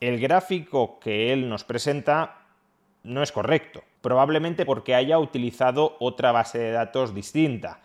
el 0.00 0.20
gráfico 0.20 1.00
que 1.00 1.32
él 1.32 1.48
nos 1.48 1.64
presenta 1.64 2.42
no 3.02 3.22
es 3.22 3.32
correcto, 3.32 3.82
probablemente 4.00 4.64
porque 4.66 4.94
haya 4.94 5.18
utilizado 5.18 5.96
otra 5.98 6.30
base 6.30 6.58
de 6.58 6.70
datos 6.70 7.14
distinta. 7.14 7.80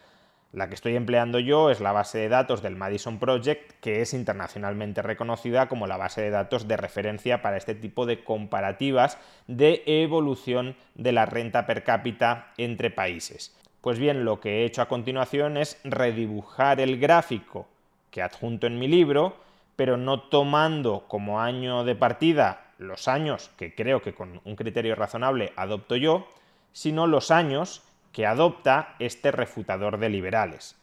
La 0.51 0.67
que 0.67 0.73
estoy 0.73 0.95
empleando 0.95 1.37
yo 1.37 1.69
es 1.69 1.79
la 1.79 1.91
base 1.91 2.17
de 2.17 2.29
datos 2.29 2.63
del 2.63 2.75
Madison 2.75 3.19
Project, 3.19 3.73
que 3.81 4.01
es 4.01 4.15
internacionalmente 4.15 5.03
reconocida 5.03 5.69
como 5.69 5.85
la 5.85 5.97
base 5.97 6.21
de 6.21 6.31
datos 6.31 6.67
de 6.67 6.75
referencia 6.75 7.43
para 7.43 7.57
este 7.57 7.75
tipo 7.75 8.07
de 8.07 8.23
comparativas 8.23 9.19
de 9.45 9.83
evolución 9.85 10.75
de 10.95 11.11
la 11.11 11.27
renta 11.27 11.67
per 11.67 11.83
cápita 11.83 12.51
entre 12.57 12.89
países. 12.89 13.55
Pues 13.81 13.99
bien, 13.99 14.25
lo 14.25 14.39
que 14.39 14.61
he 14.61 14.65
hecho 14.65 14.81
a 14.81 14.87
continuación 14.87 15.55
es 15.55 15.79
redibujar 15.83 16.81
el 16.81 16.99
gráfico 16.99 17.67
que 18.09 18.23
adjunto 18.23 18.65
en 18.65 18.79
mi 18.79 18.87
libro, 18.87 19.37
pero 19.75 19.97
no 19.97 20.19
tomando 20.19 21.05
como 21.07 21.41
año 21.41 21.83
de 21.83 21.95
partida 21.95 22.73
los 22.79 23.07
años 23.07 23.51
que 23.55 23.75
creo 23.75 24.01
que 24.01 24.15
con 24.15 24.41
un 24.43 24.55
criterio 24.55 24.95
razonable 24.95 25.53
adopto 25.55 25.95
yo, 25.95 26.27
sino 26.73 27.05
los 27.05 27.29
años 27.29 27.83
que 28.11 28.25
adopta 28.25 28.95
este 28.99 29.31
refutador 29.31 29.97
de 29.97 30.09
liberales. 30.09 30.75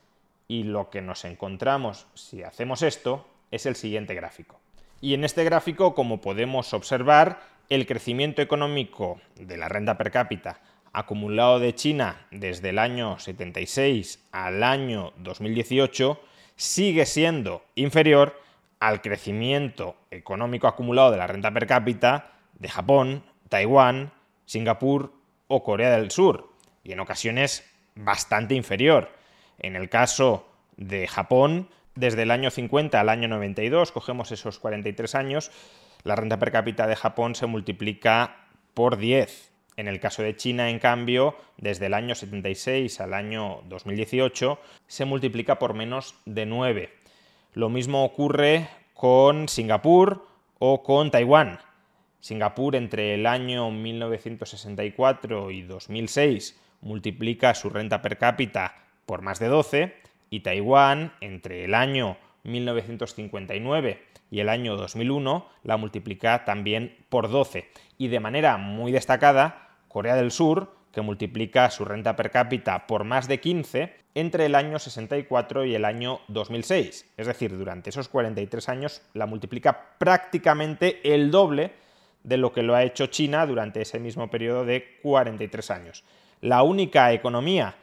Y 0.48 0.62
lo 0.62 0.90
que 0.90 1.02
nos 1.02 1.24
encontramos 1.24 2.06
si 2.14 2.42
hacemos 2.42 2.82
esto 2.82 3.26
es 3.50 3.66
el 3.66 3.76
siguiente 3.76 4.14
gráfico. 4.14 4.60
Y 5.00 5.14
en 5.14 5.24
este 5.24 5.44
gráfico, 5.44 5.94
como 5.94 6.20
podemos 6.20 6.72
observar, 6.72 7.40
el 7.68 7.86
crecimiento 7.86 8.42
económico 8.42 9.20
de 9.34 9.56
la 9.56 9.68
renta 9.68 9.98
per 9.98 10.10
cápita 10.10 10.60
acumulado 10.92 11.58
de 11.58 11.74
China 11.74 12.26
desde 12.30 12.70
el 12.70 12.78
año 12.78 13.18
76 13.18 14.28
al 14.32 14.62
año 14.62 15.12
2018 15.18 16.18
sigue 16.56 17.04
siendo 17.04 17.64
inferior 17.74 18.40
al 18.80 19.02
crecimiento 19.02 19.96
económico 20.10 20.68
acumulado 20.68 21.10
de 21.10 21.18
la 21.18 21.26
renta 21.26 21.52
per 21.52 21.66
cápita 21.66 22.32
de 22.58 22.70
Japón, 22.70 23.24
Taiwán, 23.50 24.12
Singapur 24.46 25.12
o 25.48 25.62
Corea 25.62 25.90
del 25.90 26.10
Sur, 26.10 26.48
y 26.86 26.92
en 26.92 27.00
ocasiones 27.00 27.68
bastante 27.96 28.54
inferior. 28.54 29.10
En 29.58 29.74
el 29.74 29.88
caso 29.88 30.48
de 30.76 31.08
Japón, 31.08 31.68
desde 31.94 32.22
el 32.22 32.30
año 32.30 32.50
50 32.50 33.00
al 33.00 33.08
año 33.08 33.26
92, 33.26 33.90
cogemos 33.90 34.30
esos 34.30 34.58
43 34.58 35.14
años, 35.16 35.50
la 36.04 36.14
renta 36.14 36.38
per 36.38 36.52
cápita 36.52 36.86
de 36.86 36.94
Japón 36.94 37.34
se 37.34 37.46
multiplica 37.46 38.46
por 38.74 38.98
10 38.98 39.52
en 39.76 39.88
el 39.88 40.00
caso 40.00 40.22
de 40.22 40.36
China, 40.36 40.70
en 40.70 40.78
cambio, 40.78 41.36
desde 41.58 41.86
el 41.86 41.94
año 41.94 42.14
76 42.14 43.00
al 43.00 43.12
año 43.12 43.62
2018 43.68 44.58
se 44.86 45.04
multiplica 45.04 45.58
por 45.58 45.74
menos 45.74 46.14
de 46.24 46.46
9. 46.46 46.90
Lo 47.52 47.68
mismo 47.68 48.04
ocurre 48.04 48.68
con 48.94 49.48
Singapur 49.48 50.26
o 50.58 50.82
con 50.82 51.10
Taiwán. 51.10 51.58
Singapur 52.20 52.74
entre 52.74 53.14
el 53.14 53.26
año 53.26 53.70
1964 53.70 55.50
y 55.50 55.62
2006 55.62 56.58
multiplica 56.80 57.54
su 57.54 57.70
renta 57.70 58.02
per 58.02 58.18
cápita 58.18 58.74
por 59.06 59.22
más 59.22 59.38
de 59.38 59.48
12 59.48 59.94
y 60.30 60.40
Taiwán 60.40 61.12
entre 61.20 61.64
el 61.64 61.74
año 61.74 62.16
1959 62.44 64.02
y 64.30 64.40
el 64.40 64.48
año 64.48 64.76
2001 64.76 65.48
la 65.62 65.76
multiplica 65.76 66.44
también 66.44 66.96
por 67.08 67.30
12 67.30 67.68
y 67.98 68.08
de 68.08 68.20
manera 68.20 68.56
muy 68.56 68.92
destacada 68.92 69.66
Corea 69.88 70.16
del 70.16 70.30
Sur, 70.30 70.74
que 70.92 71.00
multiplica 71.00 71.70
su 71.70 71.84
renta 71.84 72.16
per 72.16 72.30
cápita 72.30 72.86
por 72.86 73.04
más 73.04 73.28
de 73.28 73.40
15 73.40 73.94
entre 74.14 74.46
el 74.46 74.54
año 74.54 74.78
64 74.78 75.64
y 75.64 75.74
el 75.74 75.84
año 75.84 76.20
2006. 76.28 77.12
Es 77.16 77.26
decir, 77.26 77.56
durante 77.56 77.90
esos 77.90 78.08
43 78.08 78.68
años 78.68 79.02
la 79.12 79.26
multiplica 79.26 79.96
prácticamente 79.98 81.14
el 81.14 81.30
doble 81.30 81.72
de 82.24 82.38
lo 82.38 82.52
que 82.52 82.62
lo 82.62 82.74
ha 82.74 82.82
hecho 82.82 83.06
China 83.06 83.46
durante 83.46 83.82
ese 83.82 83.98
mismo 84.00 84.30
periodo 84.30 84.64
de 84.64 84.98
43 85.02 85.70
años. 85.70 86.04
La 86.40 86.62
única 86.62 87.12
economía 87.12 87.76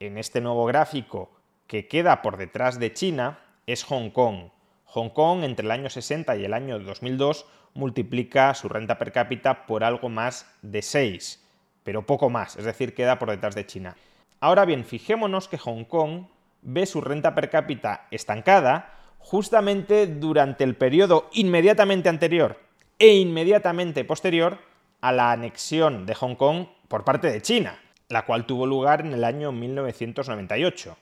en 0.00 0.18
este 0.18 0.40
nuevo 0.40 0.64
gráfico 0.66 1.30
que 1.66 1.88
queda 1.88 2.22
por 2.22 2.36
detrás 2.36 2.78
de 2.78 2.92
China 2.92 3.38
es 3.66 3.84
Hong 3.84 4.10
Kong. 4.10 4.50
Hong 4.84 5.10
Kong 5.10 5.44
entre 5.44 5.64
el 5.64 5.70
año 5.70 5.88
60 5.88 6.36
y 6.36 6.44
el 6.44 6.52
año 6.52 6.78
2002 6.78 7.46
multiplica 7.74 8.54
su 8.54 8.68
renta 8.68 8.98
per 8.98 9.12
cápita 9.12 9.66
por 9.66 9.84
algo 9.84 10.08
más 10.08 10.46
de 10.62 10.82
6 10.82 11.42
pero 11.84 12.06
poco 12.06 12.30
más, 12.30 12.56
es 12.56 12.64
decir, 12.64 12.94
queda 12.94 13.18
por 13.18 13.30
detrás 13.30 13.54
de 13.54 13.66
China. 13.66 13.96
Ahora 14.40 14.64
bien, 14.64 14.84
fijémonos 14.84 15.48
que 15.48 15.58
Hong 15.58 15.84
Kong 15.84 16.26
ve 16.62 16.86
su 16.86 17.00
renta 17.00 17.34
per 17.34 17.50
cápita 17.50 18.06
estancada 18.10 18.94
justamente 19.18 20.06
durante 20.06 20.64
el 20.64 20.76
periodo 20.76 21.28
inmediatamente 21.32 22.08
anterior 22.08 22.58
e 22.98 23.14
inmediatamente 23.14 24.04
posterior 24.04 24.58
a 25.00 25.12
la 25.12 25.32
anexión 25.32 26.06
de 26.06 26.14
Hong 26.14 26.34
Kong 26.34 26.66
por 26.88 27.04
parte 27.04 27.30
de 27.30 27.42
China, 27.42 27.78
la 28.12 28.26
cual 28.26 28.44
tuvo 28.44 28.66
lugar 28.66 29.00
en 29.00 29.14
el 29.14 29.24
año 29.24 29.52
1998. 29.52 30.98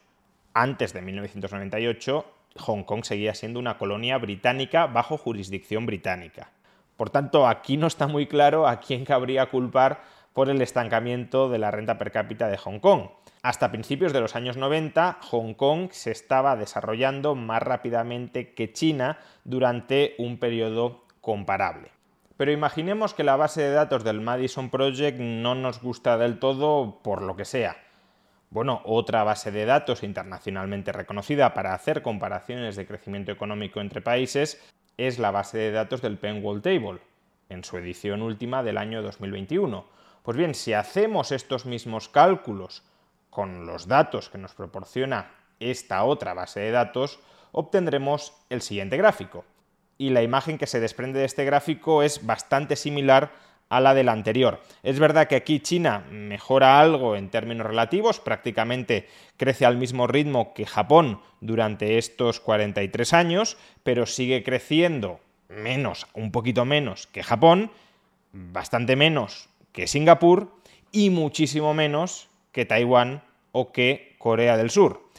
Antes 0.53 0.93
de 0.93 1.01
1998, 1.01 2.25
Hong 2.59 2.83
Kong 2.83 3.03
seguía 3.03 3.35
siendo 3.35 3.59
una 3.59 3.77
colonia 3.77 4.17
británica 4.17 4.87
bajo 4.87 5.17
jurisdicción 5.17 5.85
británica. 5.85 6.51
Por 6.95 7.09
tanto, 7.09 7.47
aquí 7.47 7.75
no 7.75 7.87
está 7.87 8.07
muy 8.07 8.27
claro 8.27 8.65
a 8.65 8.79
quién 8.79 9.03
cabría 9.03 9.47
culpar 9.47 10.01
por 10.31 10.49
el 10.49 10.61
estancamiento 10.61 11.49
de 11.49 11.59
la 11.59 11.69
renta 11.69 11.97
per 11.97 12.11
cápita 12.11 12.47
de 12.47 12.57
Hong 12.57 12.79
Kong. 12.79 13.09
Hasta 13.41 13.71
principios 13.71 14.13
de 14.13 14.21
los 14.21 14.37
años 14.37 14.55
90, 14.55 15.17
Hong 15.31 15.53
Kong 15.53 15.89
se 15.91 16.11
estaba 16.11 16.55
desarrollando 16.55 17.35
más 17.35 17.61
rápidamente 17.61 18.53
que 18.53 18.71
China 18.71 19.17
durante 19.43 20.15
un 20.17 20.37
periodo 20.37 21.03
comparable. 21.19 21.91
Pero 22.41 22.53
imaginemos 22.53 23.13
que 23.13 23.23
la 23.23 23.35
base 23.35 23.61
de 23.61 23.69
datos 23.69 24.03
del 24.03 24.19
Madison 24.19 24.71
Project 24.71 25.19
no 25.19 25.53
nos 25.53 25.79
gusta 25.79 26.17
del 26.17 26.39
todo 26.39 26.97
por 27.03 27.21
lo 27.21 27.35
que 27.35 27.45
sea. 27.45 27.77
Bueno, 28.49 28.81
otra 28.83 29.23
base 29.23 29.51
de 29.51 29.65
datos 29.65 30.01
internacionalmente 30.01 30.91
reconocida 30.91 31.53
para 31.53 31.75
hacer 31.75 32.01
comparaciones 32.01 32.75
de 32.75 32.87
crecimiento 32.87 33.31
económico 33.31 33.79
entre 33.79 34.01
países 34.01 34.59
es 34.97 35.19
la 35.19 35.29
base 35.29 35.59
de 35.59 35.71
datos 35.71 36.01
del 36.01 36.17
Penwall 36.17 36.63
Table, 36.63 36.97
en 37.49 37.63
su 37.63 37.77
edición 37.77 38.23
última 38.23 38.63
del 38.63 38.79
año 38.79 39.03
2021 39.03 39.85
pues 40.23 40.35
bien, 40.35 40.55
si 40.55 40.73
hacemos 40.73 41.31
estos 41.31 41.67
mismos 41.67 42.09
cálculos 42.09 42.81
con 43.29 43.67
los 43.67 43.87
datos 43.87 44.29
que 44.29 44.39
nos 44.39 44.55
proporciona 44.55 45.29
esta 45.59 46.03
otra 46.05 46.33
base 46.33 46.61
de 46.61 46.71
datos, 46.71 47.19
obtendremos 47.51 48.33
el 48.49 48.63
siguiente 48.63 48.97
gráfico. 48.97 49.45
Y 50.01 50.09
la 50.09 50.23
imagen 50.23 50.57
que 50.57 50.65
se 50.65 50.79
desprende 50.79 51.19
de 51.19 51.25
este 51.25 51.45
gráfico 51.45 52.01
es 52.01 52.25
bastante 52.25 52.75
similar 52.75 53.33
a 53.69 53.79
la 53.79 53.93
del 53.93 54.09
anterior. 54.09 54.59
Es 54.81 54.97
verdad 54.97 55.27
que 55.27 55.35
aquí 55.35 55.59
China 55.59 56.07
mejora 56.09 56.79
algo 56.79 57.15
en 57.15 57.29
términos 57.29 57.67
relativos, 57.67 58.19
prácticamente 58.19 59.07
crece 59.37 59.63
al 59.63 59.77
mismo 59.77 60.07
ritmo 60.07 60.55
que 60.55 60.65
Japón 60.65 61.21
durante 61.39 61.99
estos 61.99 62.39
43 62.39 63.13
años, 63.13 63.57
pero 63.83 64.07
sigue 64.07 64.41
creciendo 64.41 65.19
menos, 65.49 66.07
un 66.15 66.31
poquito 66.31 66.65
menos 66.65 67.05
que 67.05 67.21
Japón, 67.21 67.69
bastante 68.33 68.95
menos 68.95 69.49
que 69.71 69.85
Singapur 69.85 70.51
y 70.91 71.11
muchísimo 71.11 71.75
menos 71.75 72.27
que 72.51 72.65
Taiwán 72.65 73.21
o 73.51 73.71
que 73.71 74.15
Corea 74.17 74.57
del 74.57 74.71
Sur. 74.71 75.10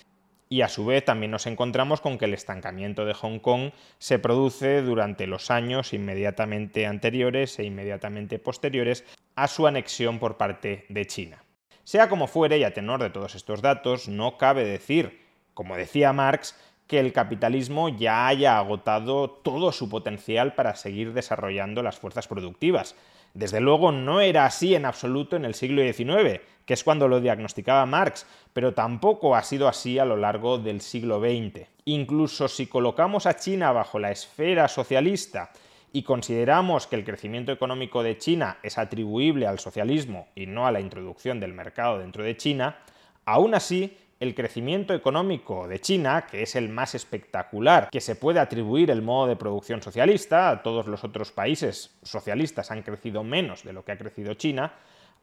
Y 0.53 0.61
a 0.61 0.69
su 0.69 0.85
vez 0.85 1.03
también 1.03 1.31
nos 1.31 1.47
encontramos 1.47 2.03
con 2.03 2.19
que 2.19 2.27
el 2.27 2.35
estancamiento 2.35 3.07
de 3.07 3.15
Hong 3.15 3.39
Kong 3.39 3.71
se 3.97 4.19
produce 4.19 4.83
durante 4.83 5.27
los 5.27 5.51
años 5.51 5.95
inmediatamente 5.95 6.85
anteriores 6.85 7.59
e 7.59 7.65
inmediatamente 7.65 8.39
posteriores 8.39 9.03
a 9.35 9.49
su 9.49 9.67
anexión 9.67 10.19
por 10.19 10.37
parte 10.37 10.85
de 10.91 11.07
China. 11.07 11.43
Sea 11.85 12.11
como 12.11 12.27
fuere, 12.27 12.59
y 12.59 12.65
a 12.65 12.75
tenor 12.75 13.01
de 13.03 13.09
todos 13.09 13.35
estos 13.35 13.63
datos, 13.63 14.09
no 14.09 14.37
cabe 14.37 14.67
decir, 14.67 15.23
como 15.55 15.75
decía 15.75 16.13
Marx, 16.13 16.55
que 16.87 17.01
el 17.01 17.15
capitalismo 17.15 17.89
ya 17.89 18.27
haya 18.27 18.59
agotado 18.59 19.31
todo 19.31 19.73
su 19.73 19.89
potencial 19.89 20.55
para 20.55 20.75
seguir 20.75 21.15
desarrollando 21.15 21.83
las 21.83 21.99
fuerzas 21.99 22.29
productivas. 22.29 22.95
Desde 23.35 23.61
luego 23.61 23.93
no 23.93 24.21
era 24.21 24.45
así 24.45 24.75
en 24.75 24.85
absoluto 24.85 25.37
en 25.37 25.45
el 25.45 25.55
siglo 25.55 25.83
XIX, 25.83 26.41
que 26.67 26.75
es 26.75 26.85
cuando 26.85 27.09
lo 27.09 27.21
diagnosticaba 27.21 27.87
Marx, 27.87 28.27
pero 28.53 28.75
tampoco 28.75 29.35
ha 29.35 29.43
sido 29.43 29.69
así 29.69 29.99
a 29.99 30.05
lo 30.05 30.17
largo 30.17 30.59
del 30.59 30.81
siglo 30.81 31.21
XX. 31.21 31.67
Incluso 31.87 32.49
si 32.49 32.67
colocamos 32.67 33.27
a 33.27 33.37
China 33.37 33.73
bajo 33.73 33.99
la 33.99 34.11
esfera 34.11 34.69
socialista 34.69 35.51
y 35.93 36.03
consideramos 36.03 36.87
que 36.87 36.97
el 36.97 37.05
crecimiento 37.05 37.53
económico 37.53 38.03
de 38.03 38.19
China 38.19 38.59
es 38.63 38.79
atribuible 38.79 39.47
al 39.47 39.59
socialismo 39.59 40.29
y 40.35 40.47
no 40.47 40.67
a 40.67 40.73
la 40.73 40.81
introducción 40.81 41.41
del 41.41 41.53
mercado 41.53 41.99
dentro 41.99 42.23
de 42.23 42.37
China, 42.37 42.79
aún 43.25 43.55
así 43.55 43.97
el 44.23 44.37
crecimiento 44.37 44.95
económico 44.95 45.67
de 45.67 45.81
China, 45.81 46.27
que 46.31 46.43
es 46.43 46.55
el 46.55 46.69
más 46.69 46.95
espectacular 46.95 47.91
que 47.91 48.01
se 48.01 48.15
puede 48.15 48.39
atribuir 48.39 48.93
el 48.93 49.03
modo 49.03 49.27
de 49.27 49.35
producción 49.35 49.83
socialista, 49.83 50.63
todos 50.63 50.87
los 50.87 51.03
otros 51.03 51.33
países 51.33 51.99
socialistas 52.05 52.71
han 52.71 52.83
crecido 52.83 53.25
menos 53.25 53.65
de 53.65 53.73
lo 53.73 53.85
que 53.85 53.91
ha 53.91 53.99
crecido 53.99 54.35
China, 54.35 54.75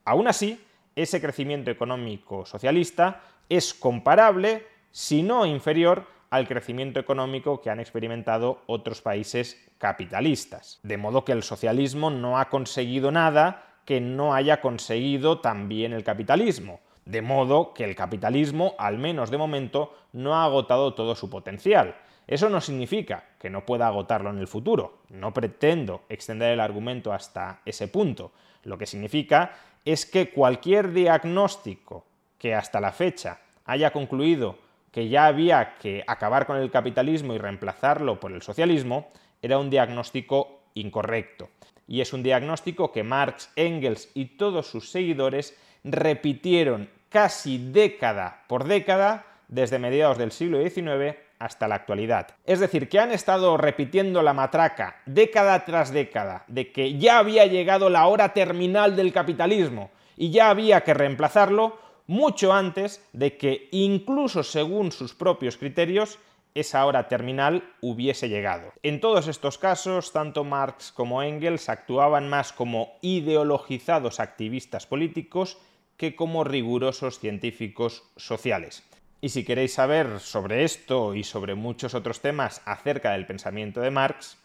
aún 0.04 0.28
así, 0.28 0.62
ese 0.94 1.18
crecimiento 1.18 1.70
económico 1.70 2.44
socialista 2.44 3.22
es 3.48 3.72
comparable, 3.72 4.66
si 4.90 5.22
no 5.22 5.46
inferior, 5.46 6.04
al 6.28 6.46
crecimiento 6.46 7.00
económico 7.00 7.62
que 7.62 7.70
han 7.70 7.80
experimentado 7.80 8.60
otros 8.66 9.00
países 9.00 9.66
capitalistas. 9.78 10.78
De 10.82 10.98
modo 10.98 11.24
que 11.24 11.32
el 11.32 11.42
socialismo 11.42 12.10
no 12.10 12.38
ha 12.38 12.50
conseguido 12.50 13.10
nada 13.10 13.78
que 13.86 14.02
no 14.02 14.34
haya 14.34 14.60
conseguido 14.60 15.40
también 15.40 15.94
el 15.94 16.04
capitalismo. 16.04 16.80
De 17.10 17.22
modo 17.22 17.74
que 17.74 17.82
el 17.82 17.96
capitalismo, 17.96 18.76
al 18.78 18.96
menos 18.96 19.32
de 19.32 19.36
momento, 19.36 19.92
no 20.12 20.36
ha 20.36 20.44
agotado 20.44 20.94
todo 20.94 21.16
su 21.16 21.28
potencial. 21.28 21.96
Eso 22.28 22.48
no 22.48 22.60
significa 22.60 23.24
que 23.40 23.50
no 23.50 23.66
pueda 23.66 23.88
agotarlo 23.88 24.30
en 24.30 24.38
el 24.38 24.46
futuro. 24.46 25.00
No 25.08 25.34
pretendo 25.34 26.02
extender 26.08 26.52
el 26.52 26.60
argumento 26.60 27.12
hasta 27.12 27.62
ese 27.66 27.88
punto. 27.88 28.30
Lo 28.62 28.78
que 28.78 28.86
significa 28.86 29.56
es 29.84 30.06
que 30.06 30.30
cualquier 30.30 30.92
diagnóstico 30.92 32.04
que 32.38 32.54
hasta 32.54 32.80
la 32.80 32.92
fecha 32.92 33.40
haya 33.64 33.90
concluido 33.90 34.58
que 34.92 35.08
ya 35.08 35.26
había 35.26 35.78
que 35.78 36.04
acabar 36.06 36.46
con 36.46 36.58
el 36.58 36.70
capitalismo 36.70 37.34
y 37.34 37.38
reemplazarlo 37.38 38.20
por 38.20 38.30
el 38.30 38.42
socialismo, 38.42 39.08
era 39.42 39.58
un 39.58 39.68
diagnóstico 39.68 40.60
incorrecto. 40.74 41.48
Y 41.88 42.02
es 42.02 42.12
un 42.12 42.22
diagnóstico 42.22 42.92
que 42.92 43.02
Marx, 43.02 43.50
Engels 43.56 44.10
y 44.14 44.36
todos 44.36 44.70
sus 44.70 44.92
seguidores 44.92 45.58
repitieron 45.82 46.88
casi 47.10 47.58
década 47.72 48.44
por 48.46 48.64
década 48.64 49.26
desde 49.48 49.78
mediados 49.78 50.16
del 50.16 50.32
siglo 50.32 50.62
XIX 50.62 51.16
hasta 51.38 51.66
la 51.68 51.74
actualidad. 51.74 52.28
Es 52.44 52.60
decir, 52.60 52.88
que 52.88 53.00
han 53.00 53.10
estado 53.10 53.56
repitiendo 53.56 54.22
la 54.22 54.32
matraca 54.32 55.00
década 55.06 55.64
tras 55.64 55.90
década 55.90 56.44
de 56.46 56.70
que 56.70 56.98
ya 56.98 57.18
había 57.18 57.46
llegado 57.46 57.90
la 57.90 58.06
hora 58.06 58.32
terminal 58.32 58.94
del 58.94 59.12
capitalismo 59.12 59.90
y 60.16 60.30
ya 60.30 60.50
había 60.50 60.82
que 60.82 60.94
reemplazarlo 60.94 61.78
mucho 62.06 62.52
antes 62.52 63.06
de 63.12 63.36
que, 63.36 63.68
incluso 63.70 64.42
según 64.42 64.92
sus 64.92 65.14
propios 65.14 65.56
criterios, 65.56 66.18
esa 66.54 66.84
hora 66.84 67.08
terminal 67.08 67.62
hubiese 67.80 68.28
llegado. 68.28 68.72
En 68.82 69.00
todos 69.00 69.28
estos 69.28 69.58
casos, 69.58 70.12
tanto 70.12 70.44
Marx 70.44 70.92
como 70.92 71.22
Engels 71.22 71.68
actuaban 71.68 72.28
más 72.28 72.52
como 72.52 72.98
ideologizados 73.00 74.20
activistas 74.20 74.86
políticos 74.86 75.58
que 76.00 76.16
como 76.16 76.44
rigurosos 76.44 77.18
científicos 77.18 78.04
sociales. 78.16 78.82
Y 79.20 79.28
si 79.28 79.44
queréis 79.44 79.74
saber 79.74 80.18
sobre 80.18 80.64
esto 80.64 81.14
y 81.14 81.24
sobre 81.24 81.54
muchos 81.54 81.92
otros 81.92 82.22
temas 82.22 82.62
acerca 82.64 83.12
del 83.12 83.26
pensamiento 83.26 83.82
de 83.82 83.90
Marx, 83.90 84.38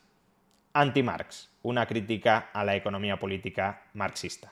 Anti-Marx, 0.73 1.49
una 1.61 1.85
crítica 1.85 2.49
a 2.51 2.65
la 2.65 2.75
economía 2.75 3.17
política 3.17 3.83
marxista. 3.93 4.51